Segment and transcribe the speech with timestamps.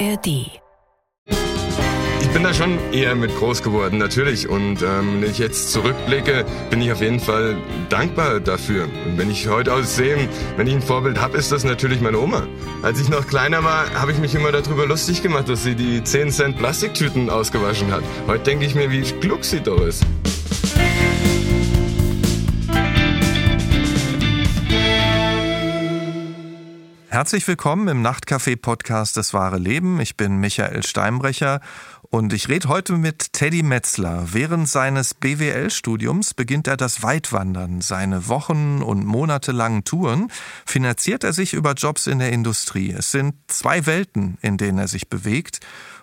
[0.00, 0.26] ARD.
[2.20, 4.48] Ich bin da schon eher mit groß geworden, natürlich.
[4.48, 7.56] Und ähm, wenn ich jetzt zurückblicke, bin ich auf jeden Fall
[7.90, 8.88] dankbar dafür.
[9.06, 12.18] Und wenn ich heute aus sehe, wenn ich ein Vorbild habe, ist das natürlich meine
[12.18, 12.48] Oma.
[12.82, 16.02] Als ich noch kleiner war, habe ich mich immer darüber lustig gemacht, dass sie die
[16.02, 18.02] 10 Cent Plastiktüten ausgewaschen hat.
[18.26, 20.04] Heute denke ich mir, wie klug sie doch ist.
[27.14, 30.00] Herzlich willkommen im Nachtcafé-Podcast Das wahre Leben.
[30.00, 31.60] Ich bin Michael Steinbrecher
[32.10, 34.32] und ich rede heute mit Teddy Metzler.
[34.32, 37.82] Während seines BWL-Studiums beginnt er das Weitwandern.
[37.82, 40.26] Seine wochen- und monatelangen Touren
[40.66, 42.90] finanziert er sich über Jobs in der Industrie.
[42.90, 45.60] Es sind zwei Welten, in denen er sich bewegt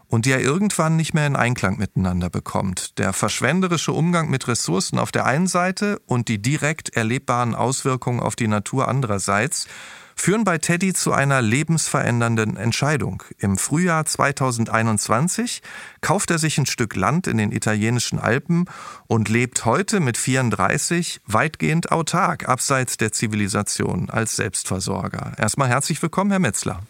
[0.08, 2.98] und die er irgendwann nicht mehr in Einklang miteinander bekommt.
[3.00, 8.38] Der verschwenderische Umgang mit Ressourcen auf der einen Seite und die direkt erlebbaren Auswirkungen auf
[8.38, 9.68] die Natur andererseits–
[10.22, 13.24] führen bei Teddy zu einer lebensverändernden Entscheidung.
[13.40, 15.64] Im Frühjahr 2021
[16.02, 18.66] kauft er sich ein Stück Land in den italienischen Alpen
[19.08, 25.32] und lebt heute mit 34 weitgehend autark, abseits der Zivilisation, als Selbstversorger.
[25.40, 26.84] Erstmal herzlich willkommen, Herr Metzler.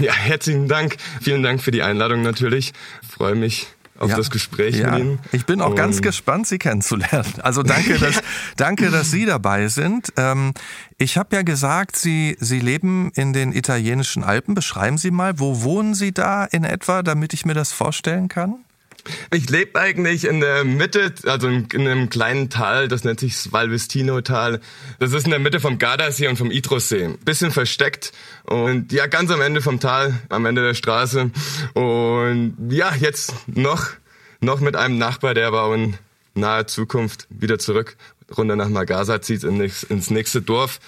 [0.00, 0.96] Ja, herzlichen Dank.
[1.22, 2.72] Vielen Dank für die Einladung natürlich.
[3.02, 4.16] Ich freue mich auf ja.
[4.16, 4.90] das Gespräch ja.
[4.90, 5.18] mit Ihnen.
[5.32, 7.32] Ich bin auch Und ganz gespannt, Sie kennenzulernen.
[7.42, 8.20] Also danke, dass,
[8.56, 10.12] danke, dass Sie dabei sind.
[10.16, 10.52] Ähm,
[10.98, 14.54] ich habe ja gesagt, Sie, Sie leben in den italienischen Alpen.
[14.54, 18.65] Beschreiben Sie mal, wo wohnen Sie da in etwa, damit ich mir das vorstellen kann?
[19.32, 24.60] Ich lebe eigentlich in der Mitte, also in, einem kleinen Tal, das nennt sich Valvestino-Tal.
[24.98, 27.10] Das ist in der Mitte vom Gardasee und vom Idrossee.
[27.24, 28.12] Bisschen versteckt
[28.44, 31.30] und ja, ganz am Ende vom Tal, am Ende der Straße.
[31.74, 33.88] Und ja, jetzt noch,
[34.40, 35.96] noch mit einem Nachbar, der aber in
[36.34, 37.96] naher Zukunft wieder zurück
[38.36, 40.80] runter nach Magasa zieht, ins nächste Dorf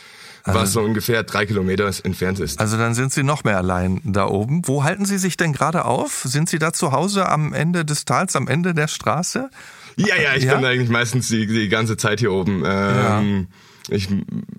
[0.48, 2.60] also, was so ungefähr drei Kilometer entfernt ist.
[2.60, 4.66] Also dann sind Sie noch mehr allein da oben.
[4.66, 6.22] Wo halten Sie sich denn gerade auf?
[6.24, 9.50] Sind Sie da zu Hause am Ende des Tals, am Ende der Straße?
[9.96, 10.54] Ja, ja, ich ja?
[10.54, 12.62] bin eigentlich meistens die, die ganze Zeit hier oben.
[12.64, 13.48] Ähm,
[13.88, 13.96] ja.
[13.96, 14.08] ich,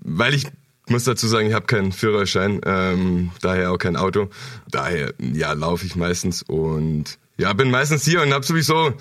[0.02, 0.46] weil ich
[0.90, 4.28] muss dazu sagen, ich habe keinen Führerschein, ähm, daher auch kein Auto.
[4.70, 8.92] Daher, ja, laufe ich meistens und ja, bin meistens hier und habe sowieso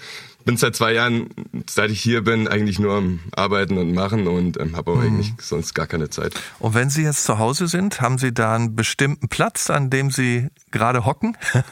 [0.46, 1.30] bin seit zwei Jahren,
[1.70, 5.08] seit ich hier bin, eigentlich nur am Arbeiten und Machen und ähm, habe aber mhm.
[5.08, 6.34] eigentlich sonst gar keine Zeit.
[6.60, 10.12] Und wenn Sie jetzt zu Hause sind, haben Sie da einen bestimmten Platz, an dem
[10.12, 11.38] Sie gerade hocken?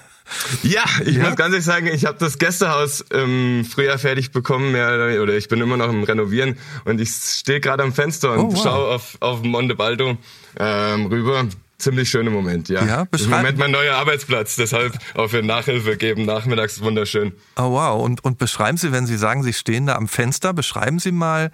[0.62, 1.24] Ja, ich ja?
[1.24, 5.48] muss ganz ehrlich sagen, ich habe das Gästehaus im Frühjahr fertig bekommen, mehr, oder ich
[5.48, 8.64] bin immer noch im Renovieren und ich stehe gerade am Fenster und oh, wow.
[8.64, 10.18] schaue auf, auf Monte Baldo
[10.60, 11.48] ähm, rüber
[11.78, 12.86] ziemlich schöner Moment, ja.
[12.86, 17.34] ja Im Moment mein neuer Arbeitsplatz, deshalb auch für Nachhilfe geben, nachmittags wunderschön.
[17.56, 21.00] Oh wow, und, und beschreiben Sie, wenn Sie sagen, Sie stehen da am Fenster, beschreiben
[21.00, 21.52] Sie mal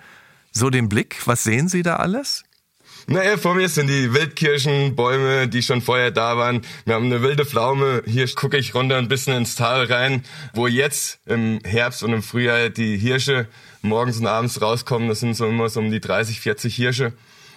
[0.51, 2.43] so den Blick, was sehen Sie da alles?
[3.05, 6.61] Naja, vor mir sind die Wildkirschenbäume, die schon vorher da waren.
[6.85, 8.01] Wir haben eine wilde Pflaume.
[8.05, 10.23] Hier gucke ich runter ein bisschen ins Tal rein,
[10.53, 13.47] wo jetzt im Herbst und im Frühjahr die Hirsche
[13.81, 15.09] morgens und abends rauskommen.
[15.09, 17.11] Das sind so immer so um die 30, 40 Hirsche.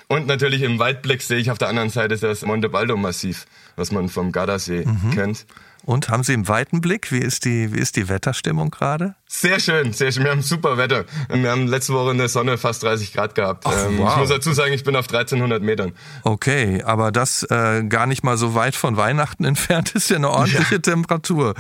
[0.09, 3.91] Und natürlich im Weitblick sehe ich auf der anderen Seite das Monte Baldo Massiv, was
[3.91, 5.11] man vom Gardasee mhm.
[5.13, 5.47] kennt.
[5.87, 9.15] Und haben Sie im weiten Blick, wie ist die, wie ist die Wetterstimmung gerade?
[9.29, 10.25] Sehr schön, sehr schön.
[10.25, 11.05] Wir haben super Wetter.
[11.29, 13.65] Wir haben letzte Woche in der Sonne fast 30 Grad gehabt.
[13.67, 14.11] Ach, ähm, wow.
[14.11, 15.93] Ich muss dazu sagen, ich bin auf 1300 Metern.
[16.25, 20.31] Okay, aber das äh, gar nicht mal so weit von Weihnachten entfernt ist ja eine
[20.31, 20.81] ordentliche ja.
[20.81, 21.55] Temperatur.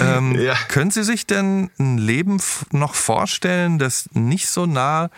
[0.00, 0.54] Ähm, ja.
[0.68, 2.40] Können Sie sich denn ein Leben
[2.70, 5.10] noch vorstellen, das nicht so nah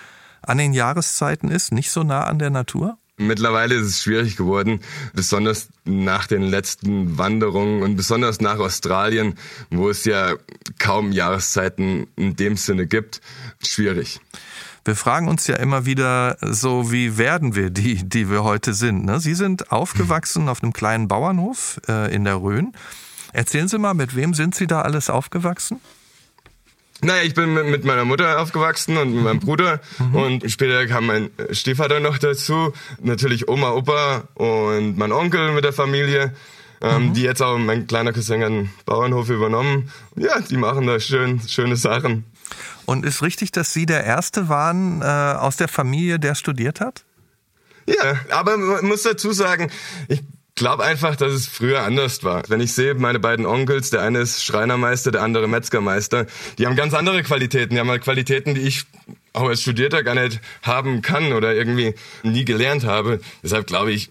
[0.48, 2.98] an den Jahreszeiten ist, nicht so nah an der Natur?
[3.16, 4.80] Mittlerweile ist es schwierig geworden,
[5.12, 9.36] besonders nach den letzten Wanderungen und besonders nach Australien,
[9.70, 10.34] wo es ja
[10.80, 13.20] kaum Jahreszeiten in dem Sinne gibt,
[13.64, 14.20] schwierig.
[14.84, 19.04] Wir fragen uns ja immer wieder so, wie werden wir die, die wir heute sind?
[19.04, 19.20] Ne?
[19.20, 22.72] Sie sind aufgewachsen auf einem kleinen Bauernhof äh, in der Rhön.
[23.32, 25.80] Erzählen Sie mal, mit wem sind Sie da alles aufgewachsen?
[27.02, 30.14] Naja, ich bin mit meiner Mutter aufgewachsen und mit meinem Bruder mhm.
[30.14, 35.72] und später kam mein Stiefvater noch dazu, natürlich Oma, Opa und mein Onkel mit der
[35.72, 36.34] Familie,
[36.80, 37.14] ähm, mhm.
[37.14, 39.90] die jetzt auch mein kleiner Cousin einen Bauernhof übernommen.
[40.16, 42.24] Ja, die machen da schön, schöne Sachen.
[42.86, 47.04] Und ist richtig, dass Sie der Erste waren äh, aus der Familie, der studiert hat?
[47.86, 49.70] Ja, aber man muss dazu sagen,
[50.08, 50.22] ich
[50.54, 52.42] glaube einfach, dass es früher anders war.
[52.48, 56.26] Wenn ich sehe, meine beiden Onkels, der eine ist Schreinermeister, der andere Metzgermeister,
[56.58, 57.74] die haben ganz andere Qualitäten.
[57.74, 58.84] Die haben halt Qualitäten, die ich
[59.32, 63.20] auch als Studierter gar nicht haben kann oder irgendwie nie gelernt habe.
[63.42, 64.10] Deshalb glaube ich,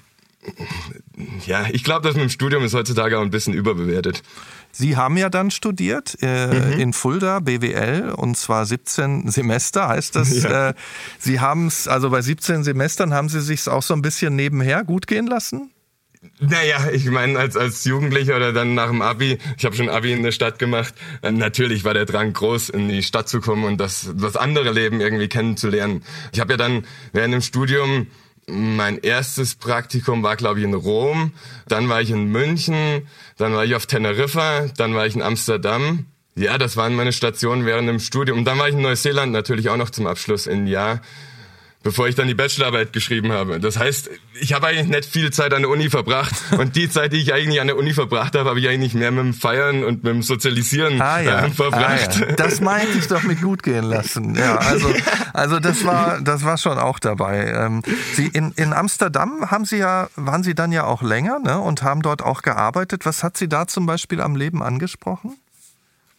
[1.46, 4.24] ja, ich glaube, das mit dem Studium ist heutzutage auch ein bisschen überbewertet.
[4.76, 6.80] Sie haben ja dann studiert äh, mhm.
[6.80, 10.34] in Fulda BWL und zwar 17 Semester heißt das.
[10.44, 10.70] Ja.
[10.70, 10.74] Äh,
[11.20, 14.84] Sie haben es also bei 17 Semestern haben Sie sich auch so ein bisschen nebenher
[14.84, 15.73] gut gehen lassen?
[16.40, 20.14] Naja, ich meine, als, als Jugendlicher oder dann nach dem Abi, ich habe schon Abi
[20.14, 23.64] in der Stadt gemacht, äh, natürlich war der Drang groß, in die Stadt zu kommen
[23.66, 26.04] und das, das andere Leben irgendwie kennenzulernen.
[26.32, 28.08] Ich habe ja dann während dem Studium
[28.48, 31.32] mein erstes Praktikum war, glaube ich, in Rom.
[31.68, 36.06] Dann war ich in München, dann war ich auf Teneriffa, dann war ich in Amsterdam.
[36.36, 38.40] Ja, das waren meine Stationen während dem Studium.
[38.40, 41.02] Und dann war ich in Neuseeland natürlich auch noch zum Abschluss in Jahr
[41.84, 43.60] bevor ich dann die Bachelorarbeit geschrieben habe.
[43.60, 44.10] Das heißt,
[44.40, 47.34] ich habe eigentlich nicht viel Zeit an der Uni verbracht und die Zeit, die ich
[47.34, 50.14] eigentlich an der Uni verbracht habe, habe ich eigentlich mehr mit dem Feiern und mit
[50.14, 51.46] dem Sozialisieren ah, ja.
[51.46, 52.22] äh, verbracht.
[52.22, 52.36] Ah, ja.
[52.36, 54.36] Das meinte ich doch mit gut gehen lassen.
[54.36, 54.88] Ja, also,
[55.34, 57.54] also das war, das war schon auch dabei.
[57.54, 57.82] Ähm,
[58.16, 61.84] Sie in, in Amsterdam haben Sie ja, waren Sie dann ja auch länger ne, und
[61.84, 63.06] haben dort auch gearbeitet.
[63.06, 65.36] Was hat Sie da zum Beispiel am Leben angesprochen?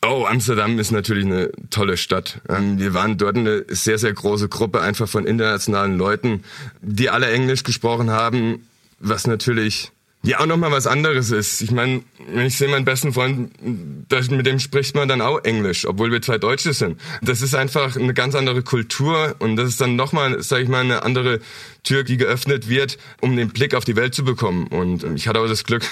[0.06, 2.40] Oh, Amsterdam ist natürlich eine tolle Stadt.
[2.48, 6.44] Ähm, wir waren dort eine sehr, sehr große Gruppe einfach von internationalen Leuten,
[6.82, 8.66] die alle Englisch gesprochen haben,
[8.98, 9.92] was natürlich
[10.22, 11.62] ja auch nochmal was anderes ist.
[11.62, 15.86] Ich meine, wenn ich sehe meinen besten Freund, mit dem spricht man dann auch Englisch,
[15.86, 17.00] obwohl wir zwei Deutsche sind.
[17.22, 20.80] Das ist einfach eine ganz andere Kultur und das ist dann nochmal, sag ich mal,
[20.80, 21.40] eine andere
[21.82, 24.66] Tür, die geöffnet wird, um den Blick auf die Welt zu bekommen.
[24.66, 25.84] Und ich hatte auch das Glück,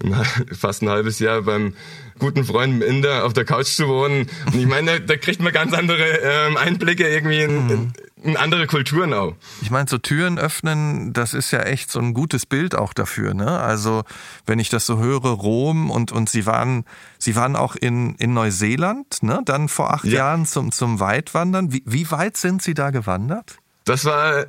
[0.52, 1.74] fast ein halbes Jahr beim
[2.18, 4.26] guten Freund im Inder auf der Couch zu wohnen.
[4.46, 7.92] Und ich meine, da, da kriegt man ganz andere ähm, Einblicke irgendwie in, in,
[8.22, 9.34] in andere Kulturen auch.
[9.62, 13.34] Ich meine, so Türen öffnen, das ist ja echt so ein gutes Bild auch dafür.
[13.34, 13.58] Ne?
[13.60, 14.04] Also
[14.46, 16.84] wenn ich das so höre, Rom und und Sie waren
[17.18, 19.40] Sie waren auch in in Neuseeland, ne?
[19.44, 20.18] Dann vor acht ja.
[20.18, 21.72] Jahren zum zum Weitwandern.
[21.72, 23.58] Wie, wie weit sind Sie da gewandert?
[23.86, 24.46] Das war äh,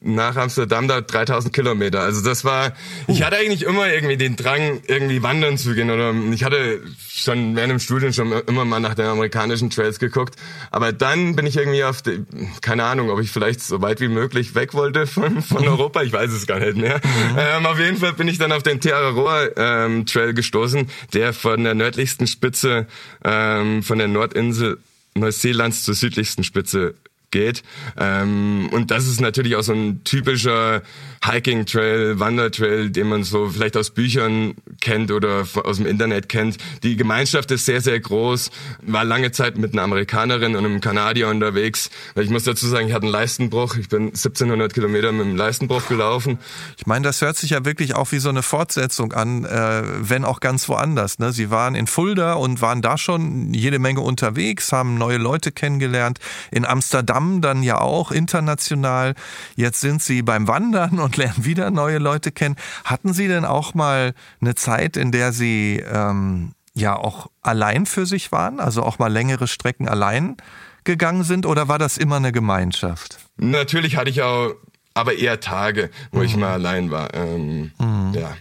[0.00, 2.00] nach Amsterdam da 3000 Kilometer.
[2.00, 2.72] Also das war,
[3.08, 5.90] ich hatte eigentlich immer irgendwie den Drang, irgendwie wandern zu gehen.
[5.90, 10.34] Oder ich hatte schon während dem Studium schon immer mal nach den amerikanischen Trails geguckt.
[10.70, 12.24] Aber dann bin ich irgendwie auf, die,
[12.62, 16.02] keine Ahnung, ob ich vielleicht so weit wie möglich weg wollte von, von Europa.
[16.02, 17.02] Ich weiß es gar nicht mehr.
[17.04, 17.36] Mhm.
[17.38, 21.64] Ähm, auf jeden Fall bin ich dann auf den Teararoa ähm, Trail gestoßen, der von
[21.64, 22.86] der nördlichsten Spitze,
[23.24, 24.78] ähm, von der Nordinsel
[25.14, 26.94] Neuseelands zur südlichsten Spitze
[27.30, 27.62] geht.
[27.98, 30.82] Ähm, und das ist natürlich auch so ein typischer
[31.22, 36.56] Hiking-Trail, Wandertrail, den man so vielleicht aus Büchern kennt oder aus dem Internet kennt.
[36.82, 38.50] Die Gemeinschaft ist sehr, sehr groß.
[38.82, 41.90] War lange Zeit mit einer Amerikanerin und einem Kanadier unterwegs.
[42.16, 43.76] Ich muss dazu sagen, ich hatte einen Leistenbruch.
[43.76, 46.38] Ich bin 1700 Kilometer mit einem Leistenbruch gelaufen.
[46.78, 50.24] Ich meine, das hört sich ja wirklich auch wie so eine Fortsetzung an, äh, wenn
[50.24, 51.18] auch ganz woanders.
[51.18, 51.32] Ne?
[51.32, 56.18] Sie waren in Fulda und waren da schon jede Menge unterwegs, haben neue Leute kennengelernt.
[56.50, 59.14] In Amsterdam dann ja auch international.
[59.54, 62.54] Jetzt sind sie beim Wandern und und lernen wieder neue Leute kennen.
[62.84, 68.06] Hatten Sie denn auch mal eine Zeit, in der Sie ähm, ja auch allein für
[68.06, 70.36] sich waren, also auch mal längere Strecken allein
[70.84, 73.18] gegangen sind oder war das immer eine Gemeinschaft?
[73.36, 74.52] Natürlich hatte ich auch,
[74.94, 76.24] aber eher Tage, wo mhm.
[76.24, 77.12] ich mal allein war.
[77.12, 78.14] Ähm, mhm.
[78.14, 78.36] Ja.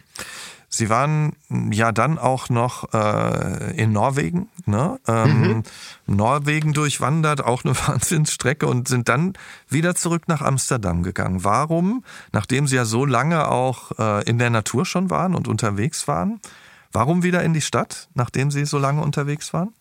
[0.69, 1.35] Sie waren
[1.71, 4.99] ja dann auch noch äh, in Norwegen, ne?
[5.07, 5.63] Ähm, mhm.
[6.05, 9.33] Norwegen durchwandert, auch eine Wahnsinnsstrecke und sind dann
[9.67, 11.43] wieder zurück nach Amsterdam gegangen.
[11.43, 16.07] Warum, nachdem Sie ja so lange auch äh, in der Natur schon waren und unterwegs
[16.07, 16.39] waren,
[16.91, 19.73] warum wieder in die Stadt, nachdem Sie so lange unterwegs waren?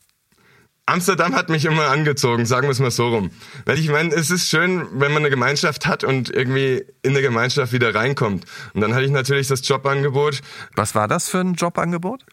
[0.88, 3.30] Amsterdam hat mich immer angezogen, sagen wir es mal so rum.
[3.66, 7.22] Weil ich meine, es ist schön, wenn man eine Gemeinschaft hat und irgendwie in der
[7.22, 8.44] Gemeinschaft wieder reinkommt.
[8.72, 10.40] Und dann hatte ich natürlich das Jobangebot.
[10.76, 12.24] Was war das für ein Jobangebot?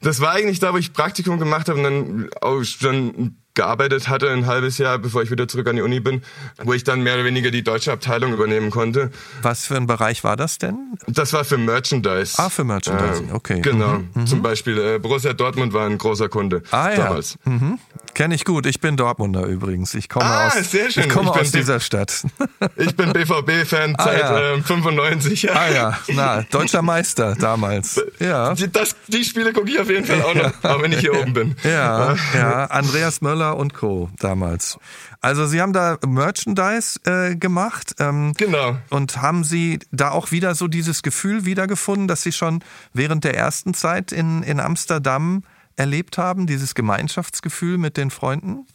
[0.00, 4.30] Das war eigentlich da, wo ich Praktikum gemacht habe und dann auch schon gearbeitet hatte,
[4.30, 6.22] ein halbes Jahr, bevor ich wieder zurück an die Uni bin,
[6.62, 9.10] wo ich dann mehr oder weniger die deutsche Abteilung übernehmen konnte.
[9.42, 10.96] Was für ein Bereich war das denn?
[11.08, 12.38] Das war für Merchandise.
[12.38, 13.60] Ah, für Merchandising, okay.
[13.60, 14.00] Genau.
[14.14, 14.26] Mhm.
[14.28, 17.36] Zum Beispiel äh, Borussia Dortmund war ein großer Kunde ah, damals.
[17.44, 17.52] Ja.
[17.52, 17.78] Mhm.
[18.14, 18.66] Kenne ich gut.
[18.66, 19.94] Ich bin Dortmunder übrigens.
[19.94, 21.04] Ich komme ah, aus, sehr schön.
[21.04, 22.24] Ich komme ich aus dieser Stadt.
[22.76, 24.54] Ich bin BVB-Fan ah, seit ja.
[24.54, 25.50] äh, 95.
[25.52, 28.00] Ah ja, na, deutscher Meister damals.
[28.18, 28.54] Ja.
[28.54, 31.14] Die, das, die Spiele gucke ich auf jeden Fall auch noch, auch wenn ich hier
[31.20, 31.56] oben bin.
[31.62, 32.64] Ja, ja.
[32.66, 34.10] Andreas Möller und Co.
[34.18, 34.78] damals.
[35.20, 37.94] Also Sie haben da Merchandise äh, gemacht.
[37.98, 38.76] Ähm, genau.
[38.90, 42.62] Und haben Sie da auch wieder so dieses Gefühl wiedergefunden, dass Sie schon
[42.92, 45.42] während der ersten Zeit in, in Amsterdam
[45.76, 48.66] erlebt haben, dieses Gemeinschaftsgefühl mit den Freunden?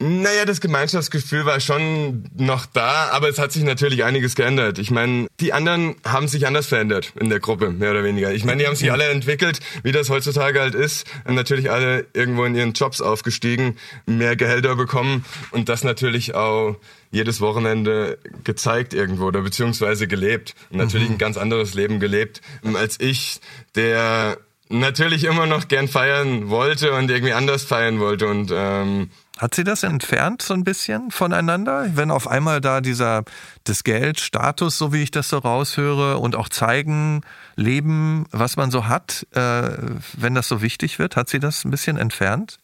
[0.00, 4.78] Naja, das Gemeinschaftsgefühl war schon noch da, aber es hat sich natürlich einiges geändert.
[4.78, 8.32] Ich meine, die anderen haben sich anders verändert in der Gruppe, mehr oder weniger.
[8.32, 11.04] Ich meine, die haben sich alle entwickelt, wie das heutzutage halt ist.
[11.24, 13.76] Und natürlich alle irgendwo in ihren Jobs aufgestiegen,
[14.06, 16.76] mehr Gehälter bekommen und das natürlich auch
[17.10, 20.54] jedes Wochenende gezeigt irgendwo oder beziehungsweise gelebt.
[20.70, 21.16] Und natürlich mhm.
[21.16, 22.40] ein ganz anderes Leben gelebt
[22.74, 23.40] als ich,
[23.74, 24.38] der
[24.68, 29.62] natürlich immer noch gern feiern wollte und irgendwie anders feiern wollte und ähm, Hat sie
[29.62, 33.22] das entfernt so ein bisschen voneinander, wenn auf einmal da dieser
[33.62, 37.20] das Geld, Status, so wie ich das so raushöre, und auch zeigen,
[37.54, 39.70] leben, was man so hat, äh,
[40.14, 42.58] wenn das so wichtig wird, hat sie das ein bisschen entfernt?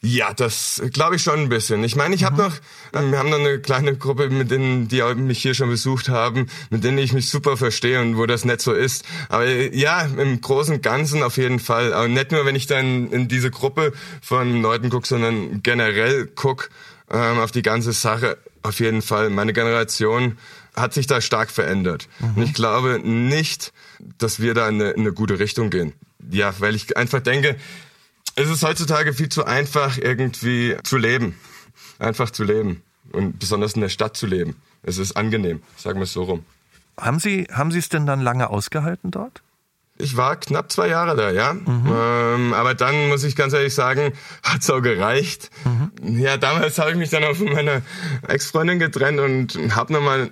[0.00, 1.82] Ja, das glaube ich schon ein bisschen.
[1.82, 2.54] Ich meine, ich habe noch,
[2.92, 6.46] äh, wir haben noch eine kleine Gruppe, mit denen, die mich hier schon besucht haben,
[6.70, 9.04] mit denen ich mich super verstehe und wo das nicht so ist.
[9.28, 11.92] Aber ja, im Großen und Ganzen auf jeden Fall.
[11.92, 16.70] Aber nicht nur, wenn ich dann in diese Gruppe von Leuten gucke, sondern generell guck
[17.10, 18.38] ähm, auf die ganze Sache.
[18.62, 19.30] Auf jeden Fall.
[19.30, 20.38] Meine Generation
[20.76, 22.08] hat sich da stark verändert.
[22.20, 22.34] Mhm.
[22.36, 23.72] Und ich glaube nicht,
[24.18, 25.92] dass wir da in eine, in eine gute Richtung gehen.
[26.30, 27.56] Ja, weil ich einfach denke,
[28.38, 31.34] es ist heutzutage viel zu einfach, irgendwie zu leben.
[31.98, 32.82] Einfach zu leben.
[33.12, 34.56] Und besonders in der Stadt zu leben.
[34.82, 36.44] Es ist angenehm, sagen wir es so rum.
[36.98, 39.42] Haben Sie, haben Sie es denn dann lange ausgehalten dort?
[39.96, 41.54] Ich war knapp zwei Jahre da, ja.
[41.54, 41.92] Mhm.
[41.92, 44.12] Ähm, aber dann muss ich ganz ehrlich sagen,
[44.44, 45.50] hat's auch gereicht.
[45.64, 46.20] Mhm.
[46.20, 47.82] Ja, damals habe ich mich dann auch von meiner
[48.28, 50.30] Ex-Freundin getrennt und habe nochmal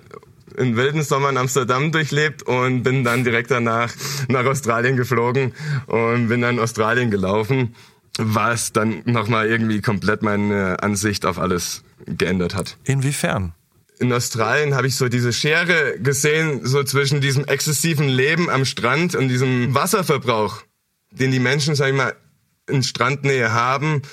[0.57, 3.93] einen wilden Sommer in Amsterdam durchlebt und bin dann direkt danach
[4.29, 5.53] nach Australien geflogen
[5.87, 7.75] und bin dann in Australien gelaufen
[8.17, 12.77] was dann nochmal irgendwie komplett meine Ansicht auf alles geändert hat.
[12.83, 13.53] Inwiefern?
[13.99, 19.15] In Australien habe ich so diese Schere gesehen, so zwischen diesem exzessiven Leben am Strand
[19.15, 20.61] und diesem Wasserverbrauch,
[21.11, 22.13] den die Menschen, sag ich mal,
[22.69, 24.03] in Strandnähe haben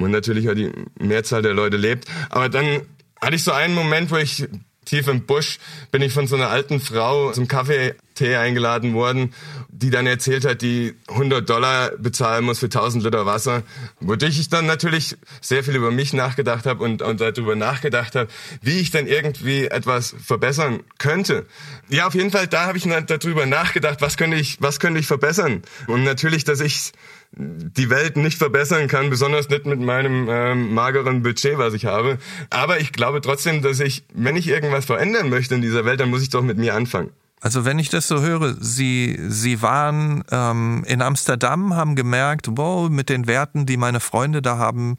[0.00, 2.06] und natürlich auch die Mehrzahl der Leute lebt.
[2.30, 2.82] Aber dann
[3.20, 4.46] hatte ich so einen Moment, wo ich
[4.86, 5.58] tief im Busch
[5.90, 9.34] bin ich von so einer alten Frau zum Kaffee Tee eingeladen worden,
[9.68, 13.62] die dann erzählt hat, die 100 Dollar bezahlen muss für 1000 Liter Wasser,
[14.00, 18.28] wodurch ich dann natürlich sehr viel über mich nachgedacht habe und, und darüber nachgedacht habe,
[18.62, 21.46] wie ich dann irgendwie etwas verbessern könnte.
[21.88, 25.06] Ja, auf jeden Fall, da habe ich darüber nachgedacht, was könnte ich, was könnte ich
[25.06, 25.62] verbessern?
[25.86, 26.92] Und natürlich, dass ich
[27.36, 32.18] die Welt nicht verbessern kann, besonders nicht mit meinem ähm, mageren Budget, was ich habe.
[32.48, 36.10] Aber ich glaube trotzdem, dass ich, wenn ich irgendwas verändern möchte in dieser Welt, dann
[36.10, 37.10] muss ich doch mit mir anfangen.
[37.40, 42.88] Also wenn ich das so höre, Sie, Sie waren ähm, in Amsterdam, haben gemerkt, wow,
[42.88, 44.96] mit den Werten, die meine Freunde da haben,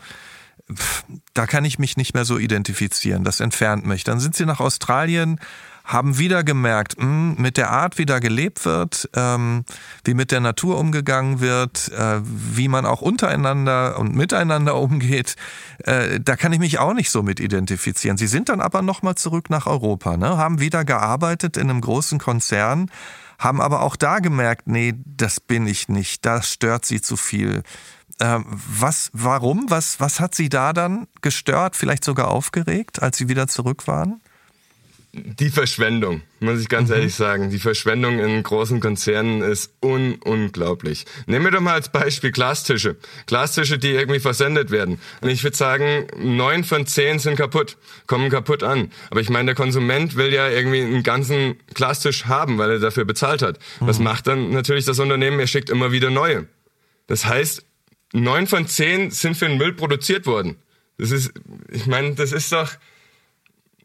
[1.33, 3.23] da kann ich mich nicht mehr so identifizieren.
[3.23, 4.03] Das entfernt mich.
[4.03, 5.39] Dann sind Sie nach Australien,
[5.87, 9.63] haben wieder gemerkt, mh, hm, mit der Art, wie da gelebt wird, ähm,
[10.03, 15.37] wie mit der Natur umgegangen wird, äh, wie man auch untereinander und miteinander umgeht,
[15.85, 18.17] äh, da kann ich mich auch nicht so mit identifizieren.
[18.17, 20.37] Sie sind dann aber nochmal zurück nach Europa, ne?
[20.37, 22.91] haben wieder gearbeitet in einem großen Konzern,
[23.39, 27.63] haben aber auch da gemerkt, nee, das bin ich nicht, das stört sie zu viel.
[28.19, 29.69] Ähm, was, warum?
[29.69, 34.21] Was, was hat Sie da dann gestört, vielleicht sogar aufgeregt, als Sie wieder zurück waren?
[35.17, 36.95] Die Verschwendung, muss ich ganz mhm.
[36.95, 37.49] ehrlich sagen.
[37.49, 41.05] Die Verschwendung in großen Konzernen ist un unglaublich.
[41.25, 42.95] Nehmen wir doch mal als Beispiel Glastische.
[43.25, 44.99] Glastische, die irgendwie versendet werden.
[45.21, 48.91] Und ich würde sagen, neun von zehn sind kaputt, kommen kaputt an.
[49.09, 53.05] Aber ich meine, der Konsument will ja irgendwie einen ganzen Glastisch haben, weil er dafür
[53.05, 53.59] bezahlt hat.
[53.79, 53.87] Mhm.
[53.87, 55.39] Was macht dann natürlich das Unternehmen?
[55.39, 56.47] Er schickt immer wieder neue.
[57.07, 57.65] Das heißt,
[58.13, 60.57] neun von zehn sind für den Müll produziert worden.
[60.97, 61.31] Das ist,
[61.71, 62.71] ich meine, das ist doch,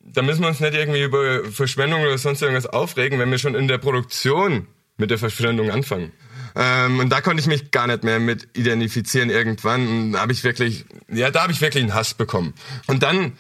[0.04, 3.54] da müssen wir uns nicht irgendwie über Verschwendung oder sonst irgendwas aufregen, wenn wir schon
[3.54, 4.66] in der Produktion
[4.99, 6.12] mit der Verschwendung anfangen.
[6.54, 10.12] Ähm, und da konnte ich mich gar nicht mehr mit identifizieren irgendwann.
[10.12, 12.54] Da habe ich wirklich, ja, da habe ich wirklich einen Hass bekommen.
[12.87, 13.32] Und dann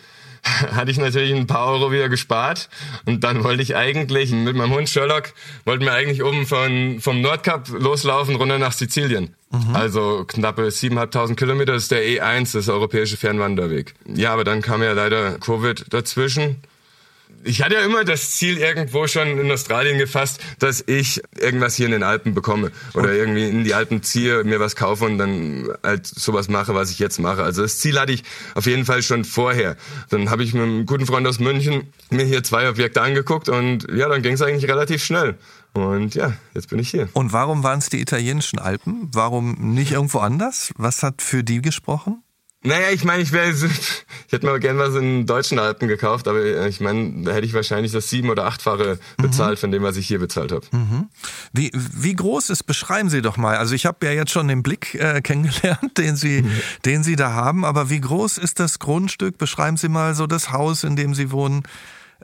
[0.72, 2.68] hatte ich natürlich ein paar Euro wieder gespart
[3.06, 5.32] und dann wollte ich eigentlich mit meinem Hund Sherlock
[5.64, 9.34] wollten wir eigentlich oben von vom Nordkap loslaufen runter nach Sizilien.
[9.50, 9.76] Mhm.
[9.76, 13.94] Also knappe 7.500 Kilometer ist der E1, das europäische Fernwanderweg.
[14.06, 16.56] Ja, aber dann kam ja leider Covid dazwischen
[17.44, 21.86] ich hatte ja immer das Ziel irgendwo schon in Australien gefasst, dass ich irgendwas hier
[21.86, 25.68] in den Alpen bekomme oder irgendwie in die Alpen ziehe, mir was kaufe und dann
[25.82, 27.42] halt sowas mache, was ich jetzt mache.
[27.42, 28.22] Also das Ziel hatte ich
[28.54, 29.76] auf jeden Fall schon vorher.
[30.10, 33.86] Dann habe ich mit einem guten Freund aus München mir hier zwei Objekte angeguckt und
[33.92, 35.36] ja, dann ging es eigentlich relativ schnell.
[35.74, 37.08] Und ja, jetzt bin ich hier.
[37.14, 39.08] Und warum waren es die italienischen Alpen?
[39.12, 40.72] Warum nicht irgendwo anders?
[40.76, 42.22] Was hat für die gesprochen?
[42.64, 46.40] Naja, ich meine, ich wäre, ich hätte mir gerne was in deutschen Alpen gekauft, aber
[46.40, 49.60] äh, ich meine, da hätte ich wahrscheinlich das sieben- oder achtfache bezahlt mhm.
[49.60, 50.64] von dem, was ich hier bezahlt habe.
[50.70, 51.08] Mhm.
[51.52, 53.56] Wie, wie groß ist, beschreiben Sie doch mal.
[53.56, 56.52] Also ich habe ja jetzt schon den Blick äh, kennengelernt, den Sie, mhm.
[56.84, 59.38] den Sie da haben, aber wie groß ist das Grundstück?
[59.38, 61.62] Beschreiben Sie mal so das Haus, in dem Sie wohnen,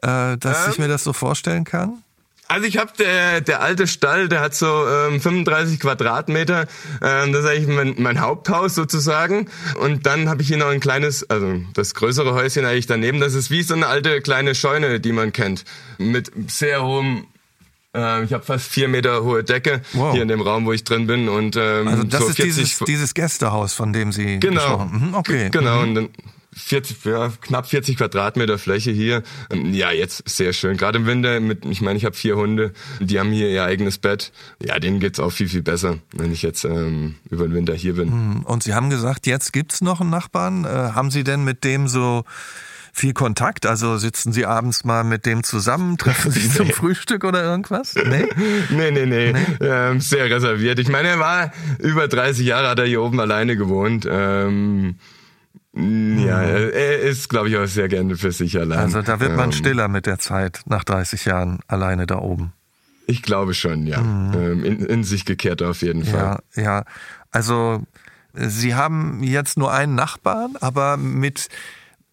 [0.02, 2.02] äh, dass ähm, ich mir das so vorstellen kann.
[2.48, 6.66] Also ich habe der der alte Stall, der hat so ähm, 35 Quadratmeter.
[7.02, 9.48] Ähm, das ist eigentlich mein, mein Haupthaus sozusagen.
[9.80, 13.20] Und dann habe ich hier noch ein kleines, also das größere Häuschen eigentlich daneben.
[13.20, 15.64] Das ist wie so eine alte kleine Scheune, die man kennt,
[15.98, 17.26] mit sehr hohem
[17.94, 20.12] ähm, ich habe fast vier Meter hohe Decke wow.
[20.12, 21.28] hier in dem Raum, wo ich drin bin.
[21.28, 25.48] Und, ähm, also das so ist dieses, dieses Gästehaus, von dem Sie genau, mhm, okay.
[25.50, 25.88] Genau, mhm.
[25.88, 26.08] und dann
[26.58, 29.22] 40, ja, knapp 40 Quadratmeter Fläche hier.
[29.50, 30.76] Ähm, ja, jetzt sehr schön.
[30.76, 33.98] Gerade im Winter mit, ich meine, ich habe vier Hunde, die haben hier ihr eigenes
[33.98, 34.32] Bett.
[34.62, 37.94] Ja, denen geht's auch viel, viel besser, wenn ich jetzt ähm, über den Winter hier
[37.94, 38.10] bin.
[38.10, 40.64] Hm, und Sie haben gesagt, jetzt gibt's noch einen Nachbarn.
[40.64, 42.24] Äh, haben Sie denn mit dem so
[42.92, 43.66] viel Kontakt?
[43.66, 46.54] Also sitzen Sie abends mal mit dem zusammen, treffen sich nee.
[46.54, 47.94] zum Frühstück oder irgendwas?
[47.94, 48.26] Nee?
[48.70, 49.32] nee, nee, nee.
[49.32, 49.66] nee?
[49.66, 50.78] Ähm, sehr reserviert.
[50.78, 54.06] Ich meine, er war über 30 Jahre, hat er hier oben alleine gewohnt.
[54.10, 54.96] Ähm,
[55.78, 56.70] ja, mhm.
[56.72, 58.78] er ist, glaube ich, auch sehr gerne für sich allein.
[58.78, 62.52] Also da wird man ähm, stiller mit der Zeit, nach 30 Jahren alleine da oben.
[63.06, 64.00] Ich glaube schon, ja.
[64.00, 64.34] Mhm.
[64.34, 66.40] Ähm, in, in, sich gekehrt auf jeden Fall.
[66.54, 66.84] Ja, ja.
[67.30, 67.82] Also
[68.34, 71.48] Sie haben jetzt nur einen Nachbarn, aber mit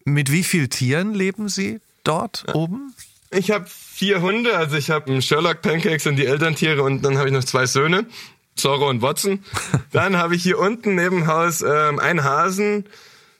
[0.06, 2.54] mit wie vielen Tieren leben Sie dort ja.
[2.54, 2.94] oben?
[3.30, 7.28] Ich habe vier Hunde, also ich habe Sherlock Pancakes und die Elterntiere und dann habe
[7.28, 8.06] ich noch zwei Söhne,
[8.54, 9.44] Zorro und Watson.
[9.92, 12.84] dann habe ich hier unten neben Haus ähm, einen Hasen,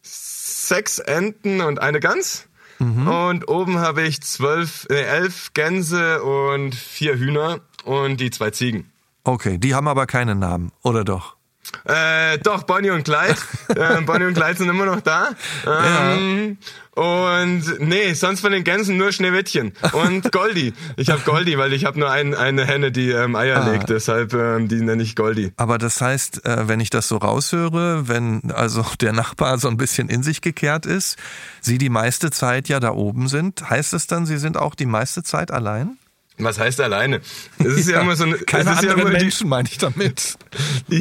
[0.06, 2.46] sechs Enten und eine Gans.
[2.78, 3.08] Mhm.
[3.08, 8.90] Und oben habe ich zwölf, äh, elf Gänse und vier Hühner und die zwei Ziegen.
[9.25, 11.36] Okay, die haben aber keinen Namen, oder doch?
[11.85, 13.37] Äh, doch, Bonnie und Clyde.
[13.68, 15.30] äh, Bonnie und Clyde sind immer noch da.
[15.66, 16.66] Ähm, ja.
[16.97, 20.73] Und nee, sonst von den Gänsen nur Schneewittchen und Goldi.
[20.97, 23.71] Ich habe Goldi, weil ich habe nur ein, eine Henne, die ähm, Eier ah.
[23.71, 25.52] legt, deshalb ähm, die nenne ich Goldi.
[25.59, 29.76] Aber das heißt, äh, wenn ich das so raushöre, wenn also der Nachbar so ein
[29.76, 31.18] bisschen in sich gekehrt ist,
[31.61, 34.87] Sie die meiste Zeit ja da oben sind, heißt es dann, Sie sind auch die
[34.87, 35.99] meiste Zeit allein?
[36.38, 37.21] Was heißt alleine?
[37.59, 39.69] Es ist ja, ja, immer so eine, keine es ist anderen ja immer Menschen meine
[39.71, 40.35] ich damit.
[40.88, 41.00] ja,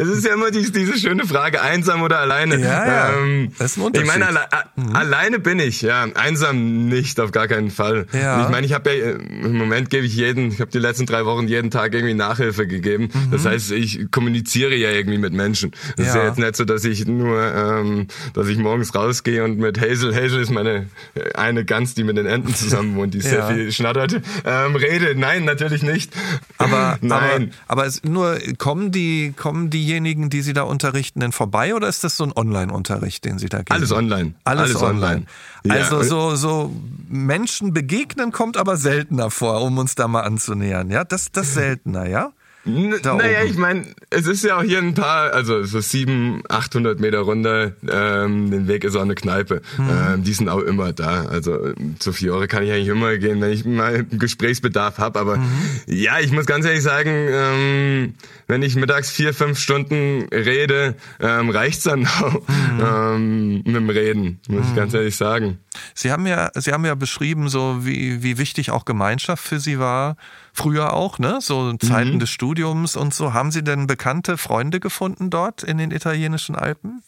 [0.00, 2.58] es ist ja immer die, diese schöne Frage, einsam oder alleine.
[2.58, 3.18] Ja, ja.
[3.18, 4.08] Ähm, das ist ein Unterschied.
[4.08, 4.96] Ich meine, alle, mhm.
[4.96, 8.06] alleine bin ich, ja, einsam nicht, auf gar keinen Fall.
[8.12, 8.44] Ja.
[8.44, 11.26] Ich meine, ich habe ja im Moment gebe ich jeden, ich habe die letzten drei
[11.26, 13.10] Wochen jeden Tag irgendwie Nachhilfe gegeben.
[13.12, 13.30] Mhm.
[13.32, 15.72] Das heißt, ich kommuniziere ja irgendwie mit Menschen.
[15.98, 16.06] Es ja.
[16.06, 19.78] ist ja jetzt nicht so, dass ich nur, ähm, dass ich morgens rausgehe und mit
[19.78, 20.86] Hazel, Hazel ist meine
[21.34, 25.14] eine Gans, die mit den Enten zusammen wohnt, die sehr viel schnattert ähm, rede.
[25.18, 26.12] Nein, natürlich nicht.
[26.56, 27.52] Aber, Nein.
[27.66, 31.88] aber, aber es, nur kommen die, kommen diejenigen, die Sie da unterrichten, denn vorbei oder
[31.88, 33.72] ist das so ein Online-Unterricht, den Sie da geben?
[33.72, 34.34] Alles online.
[34.44, 35.26] Alles, Alles online.
[35.64, 35.80] online.
[35.80, 36.04] Also ja.
[36.04, 36.72] so, so
[37.08, 40.90] Menschen begegnen kommt aber seltener vor, um uns da mal anzunähern.
[40.90, 42.32] Ja, das, das seltener, ja?
[42.66, 47.20] Naja, ich meine, es ist ja auch hier ein paar, also so sieben, achthundert Meter
[47.20, 49.62] runter, ähm, den Weg ist auch eine Kneipe.
[49.78, 49.88] Mhm.
[49.90, 51.26] Ähm, die sind auch immer da.
[51.26, 55.18] Also zu Fiore kann ich eigentlich immer gehen, wenn ich mal Gesprächsbedarf habe.
[55.20, 55.48] Aber mhm.
[55.86, 58.14] ja, ich muss ganz ehrlich sagen, ähm,
[58.48, 62.82] wenn ich mittags vier, fünf Stunden rede, ähm, reicht's dann auch mhm.
[62.84, 64.98] ähm, mit dem Reden, muss ich ganz mhm.
[64.98, 65.58] ehrlich sagen.
[65.94, 69.78] Sie haben ja, Sie haben ja beschrieben, so wie, wie wichtig auch Gemeinschaft für Sie
[69.78, 70.16] war
[70.56, 71.38] früher auch, ne?
[71.40, 72.18] So Zeiten mhm.
[72.18, 73.32] des Studiums und so.
[73.32, 77.02] Haben Sie denn bekannte Freunde gefunden dort in den italienischen Alpen?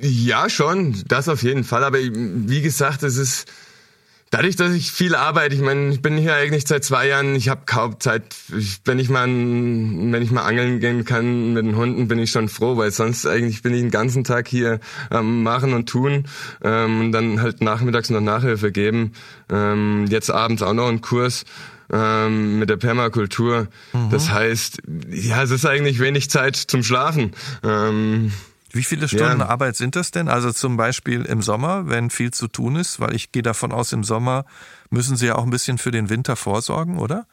[0.00, 1.84] Ja, schon, das auf jeden Fall.
[1.84, 3.50] Aber wie gesagt, es ist
[4.34, 5.54] dadurch, dass ich viel arbeite.
[5.54, 7.36] Ich meine, ich bin hier eigentlich seit zwei Jahren.
[7.36, 8.22] Ich habe kaum Zeit.
[8.84, 12.48] wenn ich mal, wenn ich mal angeln gehen kann mit den Hunden, bin ich schon
[12.48, 16.24] froh, weil sonst eigentlich bin ich den ganzen Tag hier am machen und tun
[16.62, 19.12] ähm, und dann halt nachmittags noch Nachhilfe geben.
[19.50, 21.44] Ähm, jetzt abends auch noch einen Kurs
[21.94, 23.68] ähm, mit der Permakultur.
[23.92, 24.10] Mhm.
[24.10, 27.32] Das heißt, ja, es ist eigentlich wenig Zeit zum Schlafen.
[27.62, 28.32] Ähm,
[28.72, 29.46] wie viele Stunden ja.
[29.46, 30.28] Arbeit sind das denn?
[30.28, 33.92] Also zum Beispiel im Sommer, wenn viel zu tun ist, weil ich gehe davon aus,
[33.92, 34.44] im Sommer
[34.90, 37.26] müssen Sie ja auch ein bisschen für den Winter vorsorgen, oder?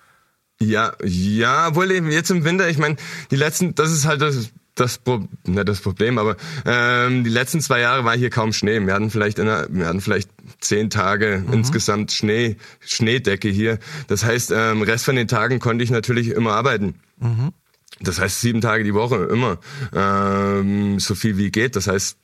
[0.59, 2.97] Ja, ja, wohl eben jetzt im Winter, ich meine,
[3.31, 7.61] die letzten, das ist halt das das, Pro ne, das Problem, aber ähm, die letzten
[7.61, 8.79] zwei Jahre war hier kaum Schnee.
[8.79, 11.53] Wir hatten vielleicht in einer, wir hatten vielleicht zehn Tage mhm.
[11.53, 13.79] insgesamt Schnee, Schneedecke hier.
[14.07, 16.95] Das heißt, ähm, Rest von den Tagen konnte ich natürlich immer arbeiten.
[17.19, 17.53] Mhm.
[17.99, 19.59] Das heißt sieben Tage die Woche, immer.
[19.93, 21.75] Ähm, so viel wie geht.
[21.75, 22.17] Das heißt,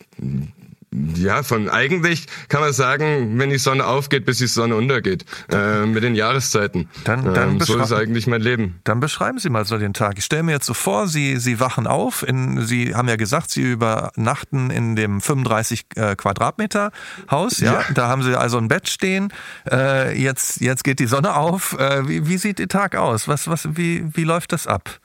[0.91, 5.86] ja, von eigentlich kann man sagen, wenn die Sonne aufgeht, bis die Sonne untergeht, äh,
[5.86, 6.88] mit den Jahreszeiten.
[7.04, 8.80] Dann, dann ähm, so ist eigentlich mein Leben.
[8.86, 10.17] Dann beschreiben Sie mal so den Tag.
[10.17, 13.52] Ich stelle mir jetzt so vor, Sie, Sie wachen auf, in, Sie haben ja gesagt,
[13.52, 16.91] Sie übernachten in dem 35 äh, Quadratmeter
[17.30, 17.73] Haus, ja?
[17.73, 17.84] ja?
[17.93, 19.34] Da haben Sie also ein Bett stehen.
[19.69, 21.78] Äh, jetzt, jetzt geht die Sonne auf.
[21.78, 23.28] Äh, wie, wie sieht Ihr Tag aus?
[23.28, 25.00] Was, was, wie, wie läuft das ab?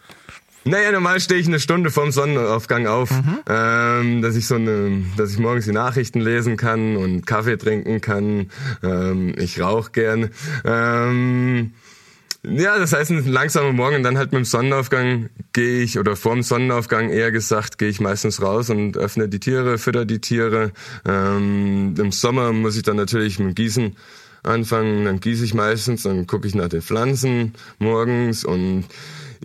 [0.64, 3.38] Naja, normal stehe ich eine Stunde vorm Sonnenaufgang auf, mhm.
[3.48, 8.00] ähm, dass ich so eine, dass ich morgens die Nachrichten lesen kann und Kaffee trinken
[8.00, 8.50] kann.
[8.82, 10.30] Ähm, ich rauche gern.
[10.64, 11.72] Ähm,
[12.44, 16.16] ja, das heißt, ein langsamer Morgen und dann halt mit dem Sonnenaufgang gehe ich, oder
[16.16, 20.72] vorm Sonnenaufgang eher gesagt, gehe ich meistens raus und öffne die Tiere, fütter die Tiere.
[21.06, 23.96] Ähm, Im Sommer muss ich dann natürlich mit dem Gießen
[24.42, 28.86] anfangen, dann gieße ich meistens, dann gucke ich nach den Pflanzen morgens und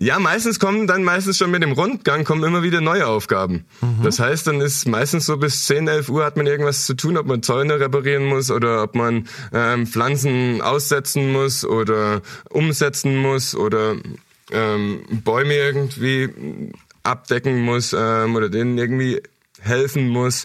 [0.00, 3.64] Ja, meistens kommen dann meistens schon mit dem Rundgang kommen immer wieder neue Aufgaben.
[3.80, 4.04] Mhm.
[4.04, 7.16] Das heißt, dann ist meistens so bis 10, 11 Uhr hat man irgendwas zu tun,
[7.16, 13.56] ob man Zäune reparieren muss oder ob man ähm, Pflanzen aussetzen muss oder umsetzen muss
[13.56, 13.96] oder
[14.52, 16.28] ähm, Bäume irgendwie
[17.02, 19.20] abdecken muss ähm, oder denen irgendwie
[19.60, 20.44] helfen muss.